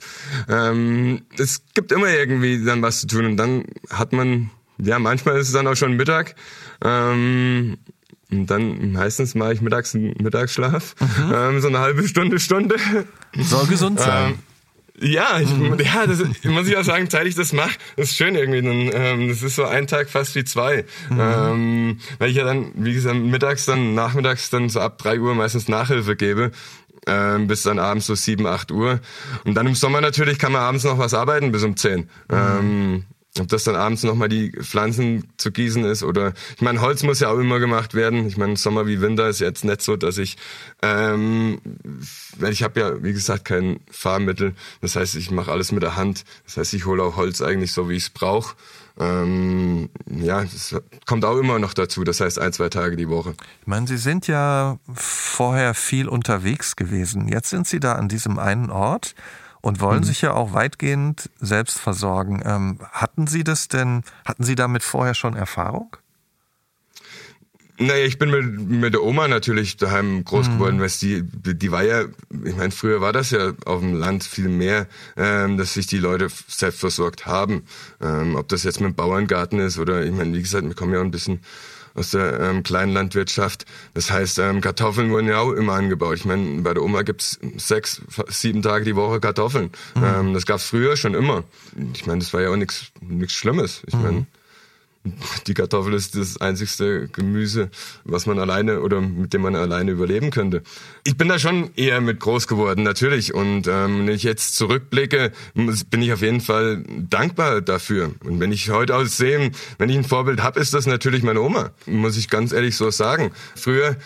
[0.50, 5.38] Ähm, es gibt immer irgendwie dann was zu tun und dann hat man, ja, manchmal
[5.38, 6.34] ist es dann auch schon Mittag.
[6.84, 7.78] Ähm,
[8.40, 11.34] und dann meistens mache ich mittags einen Mittagsschlaf, mhm.
[11.34, 12.76] ähm, so eine halbe Stunde, Stunde.
[13.38, 14.34] Soll gesund sein.
[14.34, 14.40] Ähm,
[15.00, 15.78] ja, ich, mhm.
[15.80, 18.62] ja, das muss ich auch sagen, seit ich das mache, das ist schön irgendwie.
[18.62, 20.86] Dann, ähm, das ist so ein Tag fast wie zwei.
[21.10, 21.20] Mhm.
[21.20, 25.34] Ähm, weil ich ja dann, wie gesagt, mittags dann, nachmittags dann so ab drei Uhr
[25.36, 26.52] meistens Nachhilfe gebe.
[27.06, 29.02] Ähm, bis dann abends so sieben, acht Uhr.
[29.44, 32.02] Und dann im Sommer natürlich kann man abends noch was arbeiten bis um zehn.
[32.02, 32.08] Mhm.
[32.32, 33.06] Ähm,
[33.40, 37.20] ob das dann abends nochmal die Pflanzen zu gießen ist oder ich meine, Holz muss
[37.20, 38.28] ja auch immer gemacht werden.
[38.28, 40.38] Ich meine, Sommer wie Winter ist jetzt nicht so, dass ich
[40.84, 41.60] ähm,
[42.38, 44.54] weil ich habe ja, wie gesagt, kein Fahrmittel.
[44.82, 46.24] Das heißt, ich mache alles mit der Hand.
[46.46, 48.56] Das heißt, ich hole auch Holz eigentlich so, wie ich es brauche.
[49.00, 52.04] Ähm, ja, das kommt auch immer noch dazu.
[52.04, 53.34] Das heißt, ein, zwei Tage die Woche.
[53.62, 57.28] Ich meine, Sie sind ja vorher viel unterwegs gewesen.
[57.28, 59.16] Jetzt sind Sie da an diesem einen Ort
[59.64, 60.04] und wollen mhm.
[60.04, 62.44] sich ja auch weitgehend selbst versorgen.
[62.46, 65.96] Ähm, hatten Sie das denn, hatten Sie damit vorher schon Erfahrung?
[67.80, 70.54] Naja, ich bin mit, mit der Oma natürlich daheim groß mhm.
[70.54, 72.04] geworden, weil die, die war ja,
[72.44, 75.98] ich meine, früher war das ja auf dem Land viel mehr, ähm, dass sich die
[75.98, 77.64] Leute selbst versorgt haben.
[78.02, 80.94] Ähm, ob das jetzt mit dem Bauerngarten ist oder, ich meine, wie gesagt, wir kommen
[80.94, 81.40] ja ein bisschen
[81.96, 83.66] aus der ähm, kleinen Landwirtschaft.
[83.94, 86.16] Das heißt, ähm, Kartoffeln wurden ja auch immer angebaut.
[86.16, 89.72] Ich meine, bei der Oma gibt's sechs, sieben Tage die Woche Kartoffeln.
[89.96, 90.04] Mhm.
[90.04, 91.44] Ähm, das gab's früher schon immer.
[91.94, 92.92] Ich meine, das war ja auch nichts
[93.28, 93.84] Schlimmes.
[93.88, 94.28] Ich meine, mhm
[95.48, 97.70] die Kartoffel ist das einzigste Gemüse,
[98.06, 100.64] was man alleine oder mit dem man alleine überleben könnte.
[101.04, 103.34] Ich bin da schon eher mit groß geworden, natürlich.
[103.34, 108.14] Und ähm, wenn ich jetzt zurückblicke, bin ich auf jeden Fall dankbar dafür.
[108.24, 111.42] Und wenn ich heute aus sehe, wenn ich ein Vorbild habe, ist das natürlich meine
[111.42, 111.72] Oma.
[111.86, 113.32] Muss ich ganz ehrlich so sagen.
[113.56, 113.98] Früher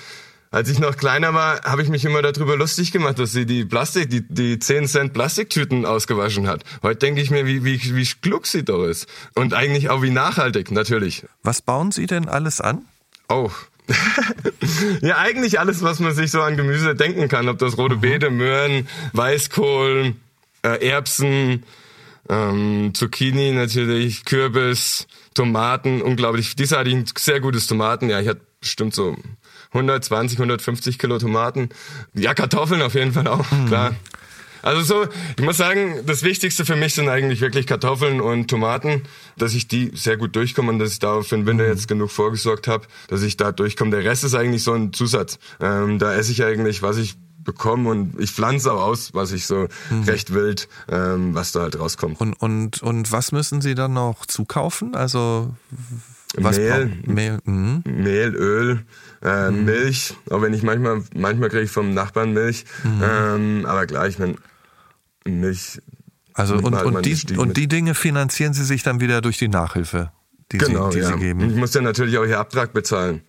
[0.52, 3.66] als ich noch kleiner war, habe ich mich immer darüber lustig gemacht, dass sie die
[3.66, 6.64] Plastik, die, die 10 Cent Plastiktüten ausgewaschen hat.
[6.84, 9.08] Heute denke ich mir, wie, wie, wie klug sie doch ist.
[9.36, 11.26] Und eigentlich auch wie nachhaltig, natürlich.
[11.44, 12.86] Was bauen Sie denn alles an?
[13.28, 13.52] Oh.
[15.02, 17.50] ja, eigentlich alles, was man sich so an Gemüse denken kann.
[17.50, 18.02] Ob das rote mhm.
[18.02, 20.16] Beete, Möhren, Weißkohl,
[20.64, 21.64] äh, Erbsen,
[22.30, 26.56] ähm, Zucchini natürlich, Kürbis, Tomaten, unglaublich.
[26.56, 28.10] Dies hatte ich ein sehr gutes Tomaten.
[28.10, 29.16] Ja, ich hatte bestimmt so
[29.72, 31.70] 120, 150 Kilo Tomaten.
[32.14, 33.68] Ja, Kartoffeln auf jeden Fall auch, mhm.
[33.68, 33.96] klar.
[34.64, 39.04] Also so, ich muss sagen, das Wichtigste für mich sind eigentlich wirklich Kartoffeln und Tomaten,
[39.38, 41.70] dass ich die sehr gut durchkomme und dass ich da für den Winter mhm.
[41.70, 43.92] jetzt genug vorgesorgt habe, dass ich da durchkomme.
[43.92, 45.40] Der Rest ist eigentlich so ein Zusatz.
[45.62, 47.16] Ähm, da esse ich eigentlich, was ich
[47.48, 50.04] bekomme und ich pflanze auch aus, was ich so mhm.
[50.04, 52.20] recht wild, ähm, was da halt rauskommt.
[52.20, 54.96] Und, und, und was müssen Sie dann noch zukaufen?
[54.96, 55.54] Also
[56.38, 57.84] was Mehl, Mehl, mhm.
[57.86, 58.86] Mehl, Öl,
[59.24, 59.66] äh, mhm.
[59.66, 63.02] Milch, auch wenn ich manchmal, manchmal kriege ich vom Nachbarn Milch, mhm.
[63.04, 64.38] ähm, aber gleich, wenn
[65.26, 65.82] Milch.
[66.34, 69.48] Also und, halt und, die, und die Dinge finanzieren Sie sich dann wieder durch die
[69.48, 70.12] Nachhilfe?
[70.52, 71.12] Die, genau, Sie, die ja.
[71.12, 71.50] Sie geben.
[71.50, 73.22] Ich muss ja natürlich auch hier Abtrag bezahlen.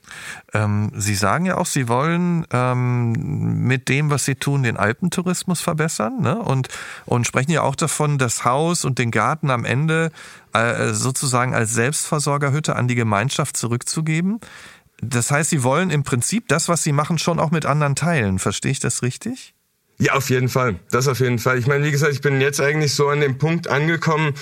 [0.55, 5.61] Ähm, Sie sagen ja auch, Sie wollen ähm, mit dem, was Sie tun, den Alpentourismus
[5.61, 6.39] verbessern ne?
[6.39, 6.69] und,
[7.07, 10.13] und sprechen ja auch davon, das Haus und den Garten am Ende
[10.53, 14.39] äh, sozusagen als Selbstversorgerhütte an die Gemeinschaft zurückzugeben.
[15.01, 18.39] Das heißt, Sie wollen im Prinzip das, was Sie machen, schon auch mit anderen teilen.
[18.39, 19.55] Verstehe ich das richtig?
[20.01, 20.77] Ja, auf jeden Fall.
[20.93, 21.59] Das auf jeden Fall.
[21.59, 24.35] Ich meine, wie gesagt, ich bin jetzt eigentlich so an dem Punkt angekommen,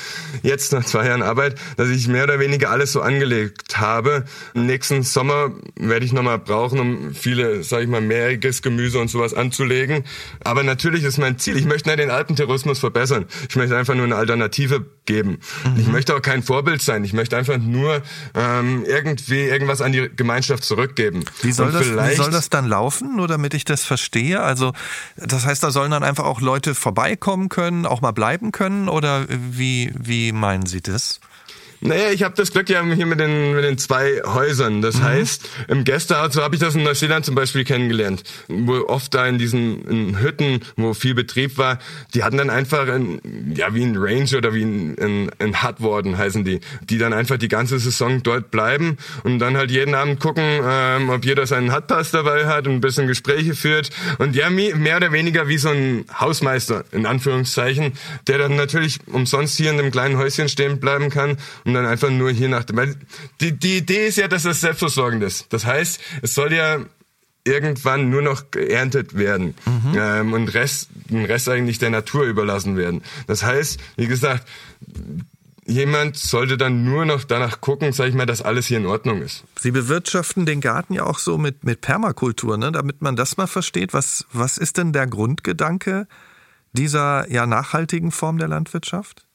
[0.42, 4.27] jetzt nach zwei Jahren Arbeit, dass ich mehr oder weniger alles so angelegt habe.
[4.53, 9.33] Nächsten Sommer werde ich nochmal brauchen, um viele, sage ich mal, mehrjähriges Gemüse und sowas
[9.33, 10.05] anzulegen.
[10.45, 13.25] Aber natürlich ist mein Ziel, ich möchte nicht den Alpentourismus verbessern.
[13.49, 15.38] Ich möchte einfach nur eine Alternative geben.
[15.64, 15.81] Mhm.
[15.81, 17.03] Ich möchte auch kein Vorbild sein.
[17.05, 18.03] Ich möchte einfach nur
[18.35, 21.25] ähm, irgendwie irgendwas an die Gemeinschaft zurückgeben.
[21.40, 24.42] Wie soll, das, wie soll das dann laufen, nur damit ich das verstehe?
[24.42, 24.75] Also
[25.16, 28.88] das heißt, da sollen dann einfach auch Leute vorbeikommen können, auch mal bleiben können?
[28.88, 31.20] Oder wie, wie meinen Sie das?
[31.87, 34.83] Naja, ich habe das Glück ja hier mit den, mit den zwei Häusern.
[34.83, 35.05] Das mhm.
[35.05, 39.27] heißt, im Gästehaus, so habe ich das in Neuseeland zum Beispiel kennengelernt, wo oft da
[39.27, 41.79] in diesen in Hütten, wo viel Betrieb war,
[42.12, 43.20] die hatten dann einfach, ein,
[43.55, 47.12] ja wie ein Range oder wie ein, ein, ein Hut Warden heißen die, die dann
[47.12, 51.46] einfach die ganze Saison dort bleiben und dann halt jeden Abend gucken, ähm, ob jeder
[51.46, 53.90] seinen Hutpass dabei hat und ein bisschen Gespräche führt.
[54.18, 57.92] Und ja, mehr oder weniger wie so ein Hausmeister, in Anführungszeichen,
[58.27, 62.11] der dann natürlich umsonst hier in einem kleinen Häuschen stehen bleiben kann und dann einfach
[62.11, 62.77] nur hier nach dem.
[62.77, 62.97] Weil
[63.41, 65.53] die, die Idee ist ja, dass das selbstversorgend ist.
[65.53, 66.81] Das heißt, es soll ja
[67.45, 69.97] irgendwann nur noch geerntet werden mhm.
[69.97, 73.03] ähm, und Rest, den Rest eigentlich der Natur überlassen werden.
[73.29, 74.49] Das heißt, wie gesagt,
[75.65, 79.23] jemand sollte dann nur noch danach gucken, sag ich mal, dass alles hier in Ordnung
[79.23, 79.45] ist.
[79.59, 82.73] Sie bewirtschaften den Garten ja auch so mit, mit Permakultur, ne?
[82.73, 83.95] damit man das mal versteht.
[83.95, 86.09] Was, was ist denn der Grundgedanke
[86.73, 89.27] dieser ja nachhaltigen Form der Landwirtschaft?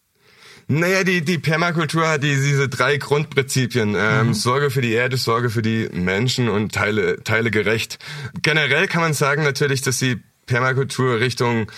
[0.72, 3.96] Naja, die, die Permakultur hat die, diese drei Grundprinzipien.
[3.98, 4.34] Ähm, mhm.
[4.34, 8.00] Sorge für die Erde, Sorge für die Menschen und Teile, Teile gerecht.
[8.42, 11.70] Generell kann man sagen natürlich, dass die Permakultur Richtung,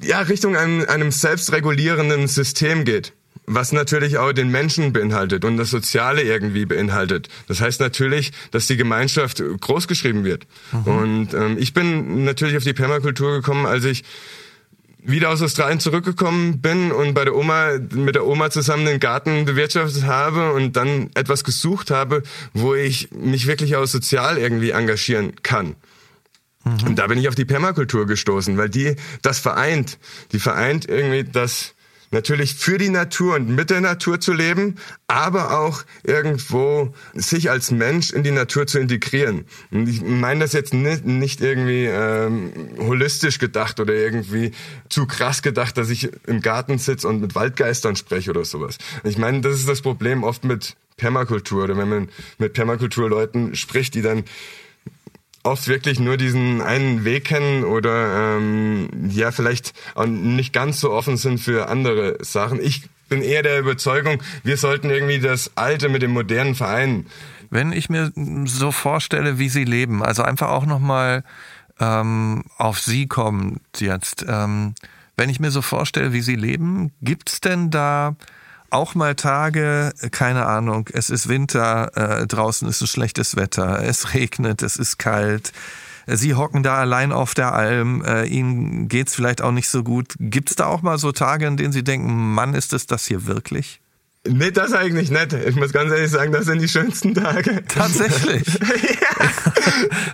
[0.00, 3.12] ja, Richtung einem, einem selbstregulierenden System geht
[3.50, 7.28] was natürlich auch den Menschen beinhaltet und das Soziale irgendwie beinhaltet.
[7.46, 10.46] Das heißt natürlich, dass die Gemeinschaft großgeschrieben wird.
[10.72, 10.86] Mhm.
[10.86, 14.04] Und ähm, ich bin natürlich auf die Permakultur gekommen, als ich
[15.02, 19.44] wieder aus Australien zurückgekommen bin und bei der Oma, mit der Oma zusammen den Garten
[19.44, 25.34] bewirtschaftet habe und dann etwas gesucht habe, wo ich mich wirklich auch sozial irgendwie engagieren
[25.42, 25.76] kann.
[26.64, 26.88] Mhm.
[26.88, 29.98] Und da bin ich auf die Permakultur gestoßen, weil die das vereint.
[30.32, 31.74] Die vereint irgendwie das
[32.10, 37.70] natürlich für die Natur und mit der Natur zu leben, aber auch irgendwo sich als
[37.70, 39.44] Mensch in die Natur zu integrieren.
[39.70, 44.52] Und ich meine das jetzt nicht, nicht irgendwie ähm, holistisch gedacht oder irgendwie
[44.88, 48.78] zu krass gedacht, dass ich im Garten sitze und mit Waldgeistern spreche oder sowas.
[49.04, 53.94] Ich meine, das ist das Problem oft mit Permakultur oder wenn man mit Permakulturleuten spricht,
[53.94, 54.24] die dann
[55.48, 60.92] oft wirklich nur diesen einen Weg kennen oder ähm, ja vielleicht auch nicht ganz so
[60.92, 62.60] offen sind für andere Sachen.
[62.62, 67.06] Ich bin eher der Überzeugung, wir sollten irgendwie das Alte mit dem Modernen vereinen.
[67.50, 68.12] Wenn ich mir
[68.44, 71.24] so vorstelle, wie Sie leben, also einfach auch nochmal
[71.80, 74.24] ähm, auf Sie kommen jetzt.
[74.28, 74.74] Ähm,
[75.16, 78.16] wenn ich mir so vorstelle, wie Sie leben, gibt's denn da
[78.70, 84.14] auch mal Tage, keine Ahnung, es ist Winter, äh, draußen ist ein schlechtes Wetter, es
[84.14, 85.52] regnet, es ist kalt.
[86.06, 90.14] Sie hocken da allein auf der Alm, äh, Ihnen geht's vielleicht auch nicht so gut.
[90.18, 93.26] Gibt's da auch mal so Tage, in denen Sie denken, Mann, ist es das hier
[93.26, 93.80] wirklich?
[94.26, 95.32] Nee, das eigentlich nicht.
[95.32, 97.62] Ich muss ganz ehrlich sagen, das sind die schönsten Tage.
[97.66, 98.46] Tatsächlich.
[98.58, 99.26] ja.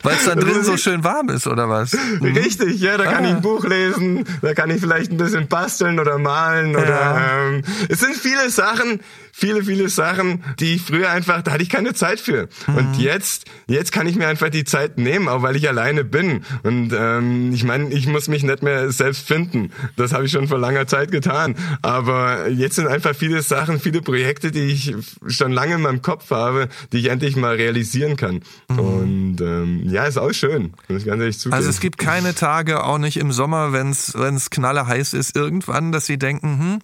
[0.02, 1.92] Weil es da drin so schön warm ist, oder was?
[1.92, 2.36] Mhm.
[2.36, 3.28] Richtig, ja, da kann ah.
[3.28, 6.78] ich ein Buch lesen, da kann ich vielleicht ein bisschen basteln oder malen ja.
[6.78, 9.00] oder ähm, es sind viele Sachen,
[9.32, 12.48] viele, viele Sachen, die ich früher einfach, da hatte ich keine Zeit für.
[12.66, 12.76] Mhm.
[12.76, 16.44] Und jetzt, jetzt kann ich mir einfach die Zeit nehmen, auch weil ich alleine bin.
[16.62, 19.72] Und ähm, ich meine, ich muss mich nicht mehr selbst finden.
[19.96, 21.56] Das habe ich schon vor langer Zeit getan.
[21.82, 24.94] Aber jetzt sind einfach viele Sachen, viele Projekte, die ich
[25.26, 28.42] schon lange in meinem Kopf habe, die ich endlich mal realisieren kann.
[28.68, 28.78] Mhm.
[28.78, 31.56] Und ähm, ja, ist auch schön, muss ich ganz ehrlich zugeben.
[31.56, 35.92] Also es gibt keine Tage, auch nicht im Sommer, wenn es knalle heiß ist, irgendwann,
[35.92, 36.78] dass sie denken, hm,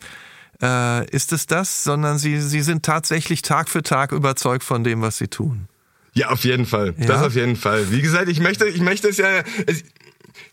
[0.62, 5.02] äh, ist es das, sondern sie, sie sind tatsächlich Tag für Tag überzeugt von dem,
[5.02, 5.68] was sie tun.
[6.12, 6.94] Ja, auf jeden Fall.
[6.98, 7.06] Ja?
[7.06, 7.90] Das auf jeden Fall.
[7.90, 9.42] Wie gesagt, ich möchte, ich möchte es ja,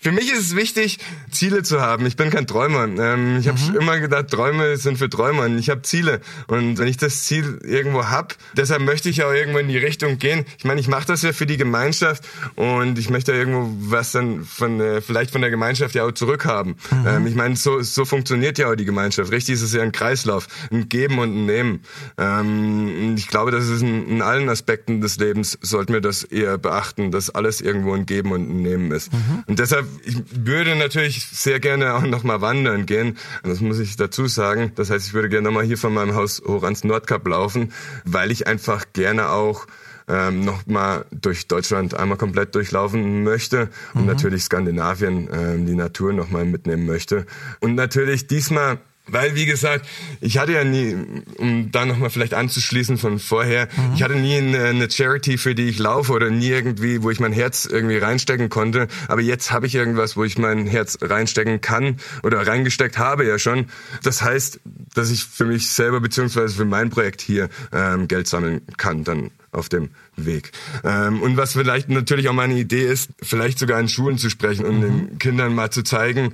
[0.08, 1.00] für mich ist es wichtig,
[1.32, 2.06] Ziele zu haben.
[2.06, 2.86] Ich bin kein Träumer.
[2.86, 3.76] Ähm, ich habe mhm.
[3.76, 5.48] immer gedacht, Träume sind für Träumer.
[5.58, 6.22] Ich habe Ziele.
[6.48, 10.18] Und wenn ich das Ziel irgendwo hab, deshalb möchte ich auch irgendwo in die Richtung
[10.18, 10.46] gehen.
[10.58, 12.24] Ich meine, ich mache das ja für die Gemeinschaft
[12.56, 16.78] und ich möchte irgendwo was dann von äh, vielleicht von der Gemeinschaft ja auch zurückhaben.
[16.90, 17.08] Mhm.
[17.08, 19.34] Ähm, ich meine, so, so funktioniert ja auch die Gemeinschaft.
[19.34, 21.82] Richtig ist es ja ein Kreislauf, ein Geben und ein Nehmen.
[22.18, 26.58] Ähm, ich glaube, das ist in, in, allen Aspekten des Lebens sollten wir das eher
[26.58, 29.12] beachten, dass alles irgendwo ein Geben und ein Nehmen ist.
[29.12, 29.44] Mhm.
[29.48, 33.18] Und deshalb ich würde natürlich sehr gerne auch nochmal wandern gehen.
[33.44, 34.72] Das muss ich dazu sagen.
[34.76, 37.74] Das heißt, ich würde gerne nochmal hier von meinem Haus hoch ans Nordkap laufen,
[38.06, 39.68] weil ich einfach gerne auch
[40.08, 44.08] ähm, noch mal durch Deutschland einmal komplett durchlaufen möchte und mhm.
[44.08, 47.26] natürlich Skandinavien ähm, die Natur noch mal mitnehmen möchte
[47.60, 49.88] und natürlich diesmal weil, wie gesagt,
[50.22, 50.96] ich hatte ja nie,
[51.38, 53.94] um da nochmal vielleicht anzuschließen von vorher, mhm.
[53.96, 57.34] ich hatte nie eine, Charity, für die ich laufe oder nie irgendwie, wo ich mein
[57.34, 58.88] Herz irgendwie reinstecken konnte.
[59.08, 63.40] Aber jetzt habe ich irgendwas, wo ich mein Herz reinstecken kann oder reingesteckt habe ja
[63.40, 63.68] schon.
[64.04, 64.60] Das heißt,
[64.94, 69.32] dass ich für mich selber beziehungsweise für mein Projekt hier ähm, Geld sammeln kann dann
[69.52, 70.52] auf dem Weg.
[70.84, 74.66] Ähm, und was vielleicht natürlich auch meine Idee ist, vielleicht sogar in Schulen zu sprechen
[74.66, 74.82] und mhm.
[74.82, 76.34] den Kindern mal zu zeigen,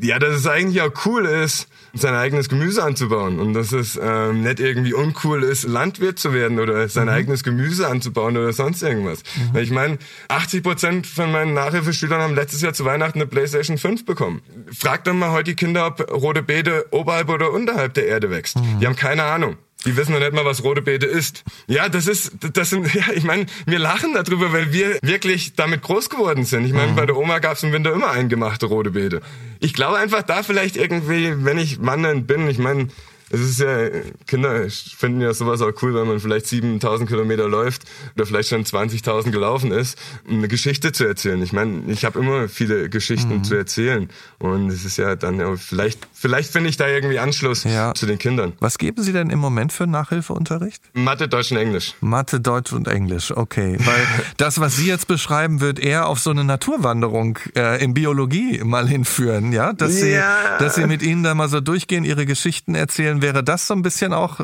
[0.00, 4.42] ja, dass es eigentlich auch cool ist, sein eigenes Gemüse anzubauen und dass es ähm,
[4.42, 7.10] nicht irgendwie uncool ist, Landwirt zu werden oder sein mhm.
[7.10, 9.22] eigenes Gemüse anzubauen oder sonst irgendwas.
[9.52, 9.58] Mhm.
[9.58, 14.04] Ich meine, 80 Prozent von meinen Nachhilfeschülern haben letztes Jahr zu Weihnachten eine PlayStation 5
[14.04, 14.42] bekommen.
[14.76, 18.56] Fragt doch mal heute die Kinder, ob rote Beete oberhalb oder unterhalb der Erde wächst.
[18.56, 18.80] Mhm.
[18.80, 19.56] Die haben keine Ahnung.
[19.84, 21.44] Die wissen noch nicht mal, was rote Beete ist.
[21.66, 25.82] Ja, das ist, das sind, ja, ich meine, wir lachen darüber, weil wir wirklich damit
[25.82, 26.64] groß geworden sind.
[26.64, 26.96] Ich meine, mhm.
[26.96, 29.20] bei der Oma gab es im Winter immer eingemachte rote Beete.
[29.60, 32.88] Ich glaube einfach da vielleicht irgendwie, wenn ich wandern bin, ich meine,
[33.34, 33.88] es ist ja,
[34.26, 37.82] Kinder finden ja sowas auch cool, wenn man vielleicht 7000 Kilometer läuft
[38.14, 41.42] oder vielleicht schon 20.000 gelaufen ist, eine Geschichte zu erzählen.
[41.42, 43.44] Ich meine, ich habe immer viele Geschichten mhm.
[43.44, 47.64] zu erzählen und es ist ja dann ja, vielleicht, vielleicht finde ich da irgendwie Anschluss
[47.64, 47.94] ja.
[47.94, 48.52] zu den Kindern.
[48.60, 50.82] Was geben Sie denn im Moment für Nachhilfeunterricht?
[50.92, 51.94] Mathe, Deutsch und Englisch.
[52.00, 53.76] Mathe, Deutsch und Englisch, okay.
[53.78, 58.62] Weil das, was Sie jetzt beschreiben, wird eher auf so eine Naturwanderung äh, in Biologie
[58.64, 59.72] mal hinführen, ja?
[59.72, 60.58] Dass Sie, ja.
[60.58, 63.22] dass Sie mit Ihnen da mal so durchgehen, Ihre Geschichten erzählen.
[63.24, 64.40] Wäre das so ein bisschen auch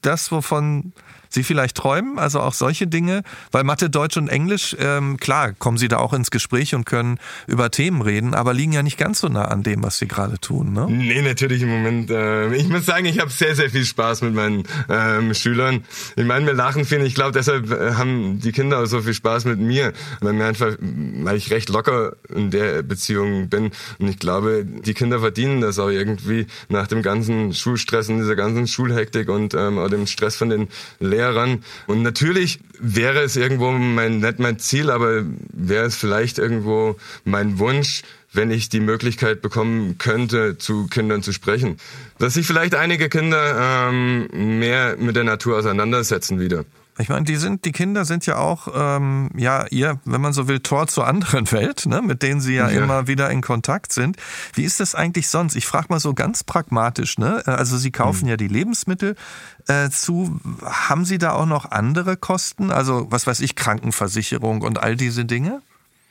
[0.00, 0.94] das, wovon
[1.32, 5.78] Sie vielleicht träumen, also auch solche Dinge, weil Mathe, Deutsch und Englisch, ähm, klar, kommen
[5.78, 9.20] Sie da auch ins Gespräch und können über Themen reden, aber liegen ja nicht ganz
[9.20, 10.86] so nah an dem, was Sie gerade tun, ne?
[10.88, 12.10] Nee, natürlich im Moment.
[12.10, 15.84] Äh, ich muss sagen, ich habe sehr, sehr viel Spaß mit meinen ähm, Schülern.
[16.16, 17.02] Ich meine, wir lachen viel.
[17.02, 20.46] Ich glaube, deshalb äh, haben die Kinder auch so viel Spaß mit mir, weil mir
[20.46, 23.70] einfach, weil ich recht locker in der Beziehung bin.
[23.98, 28.36] Und ich glaube, die Kinder verdienen das auch irgendwie nach dem ganzen Schulstress und dieser
[28.36, 30.68] ganzen Schulhektik und ähm, auch dem Stress von den
[31.00, 31.62] Lehrern ran.
[31.86, 37.58] Und natürlich wäre es irgendwo mein, nicht mein Ziel, aber wäre es vielleicht irgendwo mein
[37.58, 41.76] Wunsch, wenn ich die Möglichkeit bekommen könnte, zu Kindern zu sprechen.
[42.18, 46.64] Dass sich vielleicht einige Kinder ähm, mehr mit der Natur auseinandersetzen wieder.
[46.98, 50.46] Ich meine, die sind, die Kinder sind ja auch, ähm, ja, ihr, wenn man so
[50.46, 52.82] will, Tor zur anderen Welt, ne, mit denen sie ja, ja.
[52.82, 54.18] immer wieder in Kontakt sind.
[54.54, 55.56] Wie ist das eigentlich sonst?
[55.56, 57.42] Ich frage mal so ganz pragmatisch, ne?
[57.46, 58.28] Also sie kaufen hm.
[58.28, 59.16] ja die Lebensmittel
[59.68, 60.38] äh, zu.
[60.64, 62.70] Haben Sie da auch noch andere Kosten?
[62.70, 65.62] Also, was weiß ich, Krankenversicherung und all diese Dinge?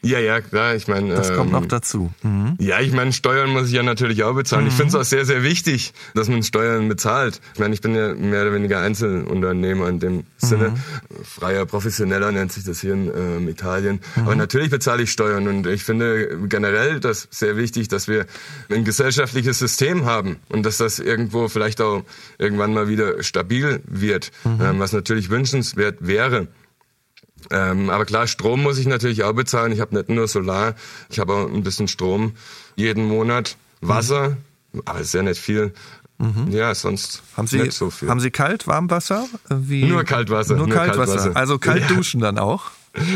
[0.03, 0.75] Ja, ja, klar.
[0.75, 2.11] Ich meine, das ähm, kommt noch dazu.
[2.23, 2.55] Mhm.
[2.59, 4.63] Ja, ich meine, Steuern muss ich ja natürlich auch bezahlen.
[4.63, 4.69] Mhm.
[4.69, 7.39] Ich finde es auch sehr, sehr wichtig, dass man Steuern bezahlt.
[7.53, 10.69] Ich meine, ich bin ja mehr oder weniger Einzelunternehmer in dem Sinne.
[10.69, 11.23] Mhm.
[11.23, 13.99] Freier Professioneller nennt sich das hier in ähm, Italien.
[14.15, 14.23] Mhm.
[14.23, 18.25] Aber natürlich bezahle ich Steuern und ich finde generell das sehr wichtig, dass wir
[18.71, 22.03] ein gesellschaftliches System haben und dass das irgendwo vielleicht auch
[22.39, 24.61] irgendwann mal wieder stabil wird, mhm.
[24.61, 26.47] ähm, was natürlich wünschenswert wäre.
[27.49, 29.71] Ähm, aber klar, Strom muss ich natürlich auch bezahlen.
[29.71, 30.75] Ich habe nicht nur Solar,
[31.09, 32.33] ich habe auch ein bisschen Strom
[32.75, 33.57] jeden Monat.
[33.81, 34.37] Wasser,
[34.71, 34.81] mhm.
[34.85, 35.73] aber ist ja nicht viel.
[36.19, 36.51] Mhm.
[36.51, 38.07] Ja, sonst haben Sie, nicht so viel.
[38.07, 39.27] Haben Sie kalt, Warmwasser?
[39.49, 39.85] Wie?
[39.85, 40.55] Nur Kaltwasser.
[40.55, 41.15] Nur, nur Kaltwasser.
[41.15, 41.35] Kaltwasser.
[41.35, 41.87] Also kalt ja.
[41.87, 42.69] duschen dann auch?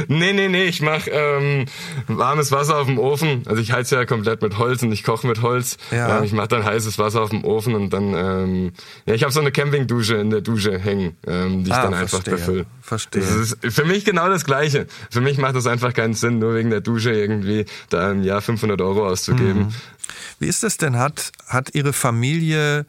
[0.08, 1.66] Nee, nee, nee, ich mach ähm,
[2.08, 3.44] warmes Wasser auf dem Ofen.
[3.46, 5.78] Also ich heize ja komplett mit Holz und ich koche mit Holz.
[5.92, 6.18] Ja.
[6.18, 8.72] Ähm, ich mache dann heißes Wasser auf dem Ofen und dann, ähm,
[9.06, 11.94] ja, ich habe so eine Campingdusche in der Dusche hängen, ähm, die ich ah, dann
[11.94, 12.66] einfach befülle.
[12.82, 13.22] Verstehe.
[13.22, 14.88] Das ist für mich genau das Gleiche.
[15.10, 18.42] Für mich macht das einfach keinen Sinn, nur wegen der Dusche irgendwie da im Jahr
[18.42, 19.64] 500 Euro auszugeben.
[19.64, 19.74] Mhm.
[20.40, 20.98] Wie ist das denn?
[20.98, 22.86] Hat, hat Ihre Familie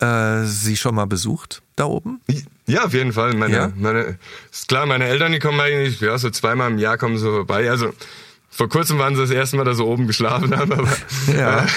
[0.00, 2.20] äh, Sie schon mal besucht da oben?
[2.66, 3.34] Ja, auf jeden Fall.
[3.34, 3.72] Meine, ja?
[3.76, 4.18] meine,
[4.50, 7.70] ist klar, meine Eltern, die kommen eigentlich, ja, so zweimal im Jahr kommen so vorbei.
[7.70, 7.92] Also,
[8.50, 10.88] vor kurzem waren sie das erste Mal, dass sie oben geschlafen haben, aber
[11.36, 11.68] ja, äh,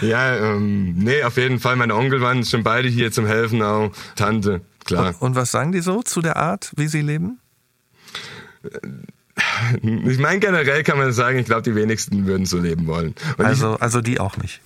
[0.06, 1.76] ja ähm, nee, auf jeden Fall.
[1.76, 5.08] Meine Onkel waren schon beide hier zum Helfen, auch Tante, klar.
[5.08, 7.40] Und, und was sagen die so zu der Art, wie sie leben?
[9.82, 13.14] Ich meine, generell kann man sagen, ich glaube, die wenigsten würden so leben wollen.
[13.36, 14.60] Und also, ich, also die auch nicht.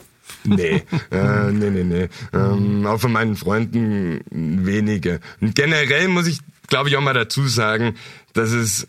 [0.44, 2.08] Nee, äh, nee, nee, nee.
[2.32, 5.20] Ähm, auch von meinen Freunden wenige.
[5.40, 7.94] Und generell muss ich, glaube ich, auch mal dazu sagen,
[8.38, 8.86] dass es,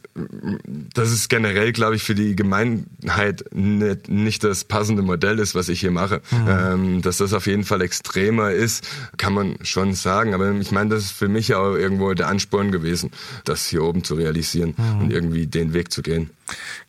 [0.93, 5.69] dass es generell, glaube ich, für die Gemeinheit nicht, nicht das passende Modell ist, was
[5.69, 6.21] ich hier mache.
[6.29, 6.47] Mhm.
[6.47, 10.35] Ähm, dass das auf jeden Fall extremer ist, kann man schon sagen.
[10.35, 13.09] Aber ich meine, das ist für mich ja auch irgendwo der Ansporn gewesen,
[13.43, 15.01] das hier oben zu realisieren mhm.
[15.01, 16.29] und irgendwie den Weg zu gehen.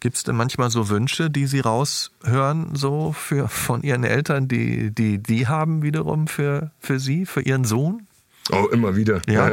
[0.00, 4.90] Gibt es denn manchmal so Wünsche, die Sie raushören, so für, von Ihren Eltern, die,
[4.90, 8.06] die, die haben wiederum für, für Sie, für Ihren Sohn?
[8.52, 9.20] Oh, immer wieder.
[9.28, 9.52] Ja,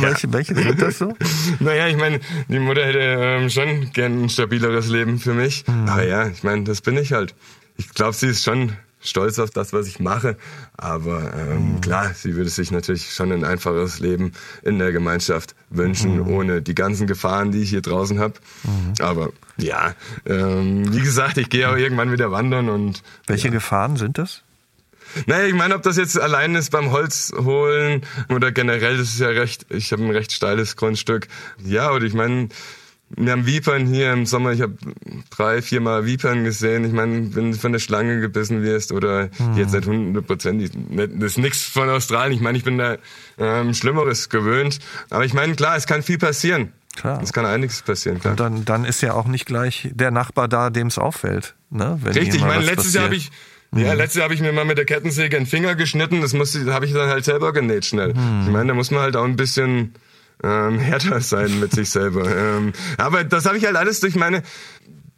[0.00, 1.14] welche, welche sind das so?
[1.60, 5.64] naja, ich meine, die Mutter hätte ähm, schon gern ein stabileres Leben für mich.
[5.66, 5.88] Mhm.
[5.88, 7.34] Aber ja, ich meine, das bin ich halt.
[7.76, 10.36] Ich glaube, sie ist schon stolz auf das, was ich mache.
[10.76, 11.80] Aber ähm, mhm.
[11.80, 16.28] klar, sie würde sich natürlich schon ein einfaches Leben in der Gemeinschaft wünschen, mhm.
[16.28, 18.34] ohne die ganzen Gefahren, die ich hier draußen habe.
[18.64, 19.04] Mhm.
[19.04, 19.94] Aber ja,
[20.26, 23.02] ähm, wie gesagt, ich gehe auch irgendwann wieder wandern und.
[23.26, 23.54] Welche ja.
[23.54, 24.43] Gefahren sind das?
[25.26, 29.20] Naja, ich meine, ob das jetzt allein ist beim Holz holen oder generell, das ist
[29.20, 31.28] ja recht, ich habe ein recht steiles Grundstück.
[31.64, 32.48] Ja, oder ich meine,
[33.16, 34.74] wir haben Vipern hier im Sommer, ich habe
[35.30, 36.84] drei, vier Mal Vipern gesehen.
[36.84, 39.56] Ich meine, wenn du von der Schlange gebissen wirst oder mhm.
[39.56, 42.36] jetzt nicht hundertprozentig, das ist nichts von Australien.
[42.36, 42.96] Ich meine, ich bin da
[43.38, 44.78] ähm, Schlimmeres gewöhnt.
[45.10, 46.72] Aber ich meine, klar, es kann viel passieren.
[46.96, 47.20] Klar.
[47.22, 48.32] Es kann einiges passieren, klar.
[48.32, 51.54] Und dann, dann ist ja auch nicht gleich der Nachbar da, dem es auffällt.
[51.70, 51.98] Ne?
[52.02, 52.94] Wenn Richtig, ich meine, letztes passiert.
[52.94, 53.30] Jahr habe ich
[53.76, 53.98] ja, mhm.
[53.98, 56.20] letztes Jahr habe ich mir mal mit der Kettensäge einen Finger geschnitten.
[56.20, 58.14] Das musste, habe ich dann halt selber genäht schnell.
[58.14, 58.42] Mhm.
[58.44, 59.94] Ich meine, da muss man halt auch ein bisschen
[60.42, 62.24] ähm, härter sein mit sich selber.
[62.34, 64.42] Ähm, aber das habe ich halt alles durch meine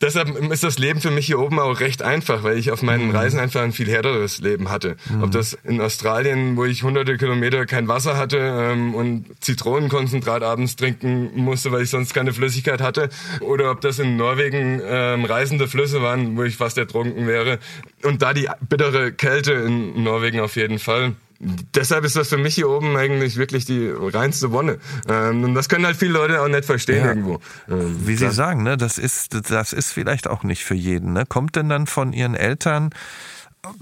[0.01, 3.09] deshalb ist das Leben für mich hier oben auch recht einfach, weil ich auf meinen
[3.09, 3.16] mhm.
[3.16, 4.97] Reisen einfach ein viel härteres Leben hatte.
[5.11, 5.22] Mhm.
[5.22, 10.76] Ob das in Australien, wo ich hunderte Kilometer kein Wasser hatte ähm, und Zitronenkonzentrat abends
[10.76, 13.09] trinken musste, weil ich sonst keine Flüssigkeit hatte,
[13.40, 17.59] oder ob das in Norwegen ähm, reisende Flüsse waren, wo ich fast ertrunken wäre.
[18.03, 22.55] Und da die bittere Kälte in Norwegen auf jeden Fall deshalb ist das für mich
[22.55, 24.78] hier oben eigentlich wirklich die reinste Wonne.
[25.09, 27.09] Ähm, und das können halt viele Leute auch nicht verstehen ja.
[27.09, 27.41] irgendwo.
[27.68, 31.12] Ähm, Wie Sie sagen, ne, das ist, das ist vielleicht auch nicht für jeden.
[31.12, 31.24] Ne?
[31.26, 32.91] Kommt denn dann von Ihren Eltern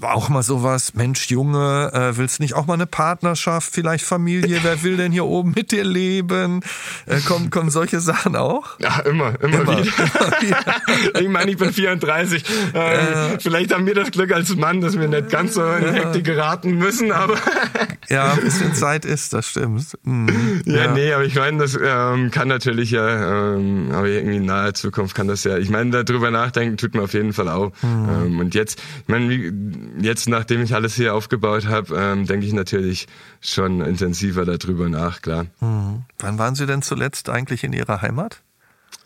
[0.01, 4.83] auch mal sowas, Mensch, Junge, äh, willst nicht auch mal eine Partnerschaft, vielleicht Familie, wer
[4.83, 6.61] will denn hier oben mit dir leben?
[7.05, 8.79] Äh, kommen, kommen solche Sachen auch?
[8.79, 9.93] Ja, immer, immer, immer wieder.
[10.05, 11.19] Immer wieder.
[11.21, 12.43] ich meine, ich bin 34.
[12.73, 15.85] Ähm, äh, vielleicht haben wir das Glück als Mann, dass wir nicht ganz so in
[15.85, 17.35] die Hektik geraten müssen, aber...
[18.09, 19.97] ja, ein bisschen Zeit ist, das stimmt.
[20.03, 24.37] Mhm, ja, ja, nee, aber ich meine, das ähm, kann natürlich ja, ähm, aber irgendwie
[24.37, 27.49] in naher Zukunft kann das ja, ich meine, darüber nachdenken tut man auf jeden Fall
[27.49, 27.71] auch.
[27.81, 28.09] Mhm.
[28.09, 32.45] Ähm, und jetzt, ich meine, wie jetzt, nachdem ich alles hier aufgebaut habe, ähm, denke
[32.45, 33.07] ich natürlich
[33.41, 35.45] schon intensiver darüber nach, klar.
[35.59, 36.03] Mhm.
[36.19, 38.41] Wann waren Sie denn zuletzt eigentlich in Ihrer Heimat?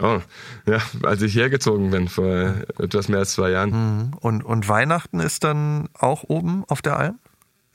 [0.02, 0.20] Oh,
[0.66, 3.70] ja, als ich hergezogen bin, vor etwas mehr als zwei Jahren.
[3.72, 4.14] Mhm.
[4.20, 7.20] Und, und Weihnachten ist dann auch oben auf der Alm?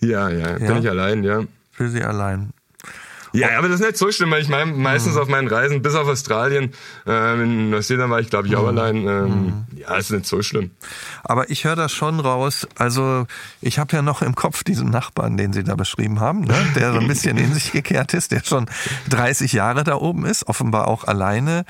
[0.00, 1.42] Ja, ja, ja, bin ich allein, ja.
[1.70, 2.52] Für Sie allein.
[3.34, 5.20] Ja, aber das ist nicht so schlimm, weil ich mein, meistens mhm.
[5.20, 6.72] auf meinen Reisen, bis auf Australien,
[7.04, 8.78] ähm, in Neuseeland war ich glaube ich auch mhm.
[8.78, 8.96] allein.
[8.96, 9.66] Ähm, mhm.
[9.76, 10.70] Ja, ist nicht so schlimm.
[11.24, 12.66] Aber ich höre das schon raus.
[12.76, 13.26] Also
[13.60, 16.54] ich habe ja noch im Kopf diesen Nachbarn, den Sie da beschrieben haben, ne?
[16.76, 18.66] der so ein bisschen in sich gekehrt ist, der schon
[19.10, 21.64] 30 Jahre da oben ist, offenbar auch alleine.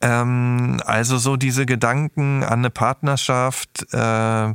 [0.00, 4.54] Ähm, also so diese Gedanken an eine Partnerschaft, äh,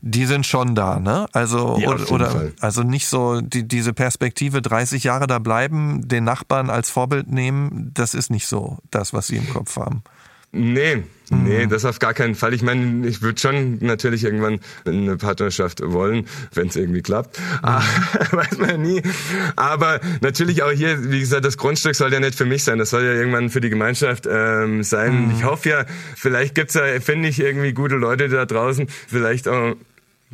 [0.00, 1.26] die sind schon da, ne?
[1.32, 6.08] Also ja, oder, oder also nicht so die, diese Perspektive 30 Jahre da bleiben bleiben,
[6.08, 10.02] den Nachbarn als Vorbild nehmen, das ist nicht so das, was Sie im Kopf haben.
[10.56, 11.68] Nee, nee, mhm.
[11.68, 12.54] das auf gar keinen Fall.
[12.54, 17.40] Ich meine, ich würde schon natürlich irgendwann eine Partnerschaft wollen, wenn es irgendwie klappt.
[17.40, 17.58] Mhm.
[17.62, 17.82] Ah,
[18.30, 19.02] weiß man ja nie.
[19.56, 22.78] Aber natürlich auch hier, wie gesagt, das Grundstück soll ja nicht für mich sein.
[22.78, 25.24] Das soll ja irgendwann für die Gemeinschaft ähm, sein.
[25.24, 25.32] Mhm.
[25.32, 29.74] Ich hoffe ja, vielleicht gibt's ja, finde ich, irgendwie gute Leute da draußen, vielleicht auch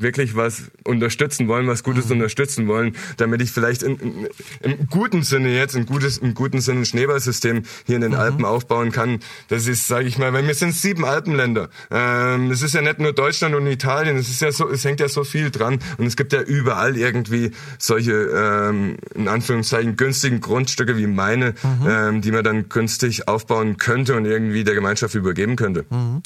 [0.00, 2.12] wirklich was unterstützen wollen, was Gutes mhm.
[2.12, 4.28] unterstützen wollen, damit ich vielleicht in, in,
[4.62, 8.18] im guten Sinne jetzt, im, gutes, im guten Sinne ein Schneeballsystem hier in den mhm.
[8.18, 9.20] Alpen aufbauen kann.
[9.48, 11.68] Das ist, sage ich mal, weil wir sind sieben Alpenländer.
[11.90, 15.00] Ähm, es ist ja nicht nur Deutschland und Italien, es ist ja so, es hängt
[15.00, 20.40] ja so viel dran und es gibt ja überall irgendwie solche, ähm, in Anführungszeichen, günstigen
[20.40, 21.86] Grundstücke wie meine, mhm.
[21.88, 25.84] ähm, die man dann günstig aufbauen könnte und irgendwie der Gemeinschaft übergeben könnte.
[25.90, 26.22] Mhm.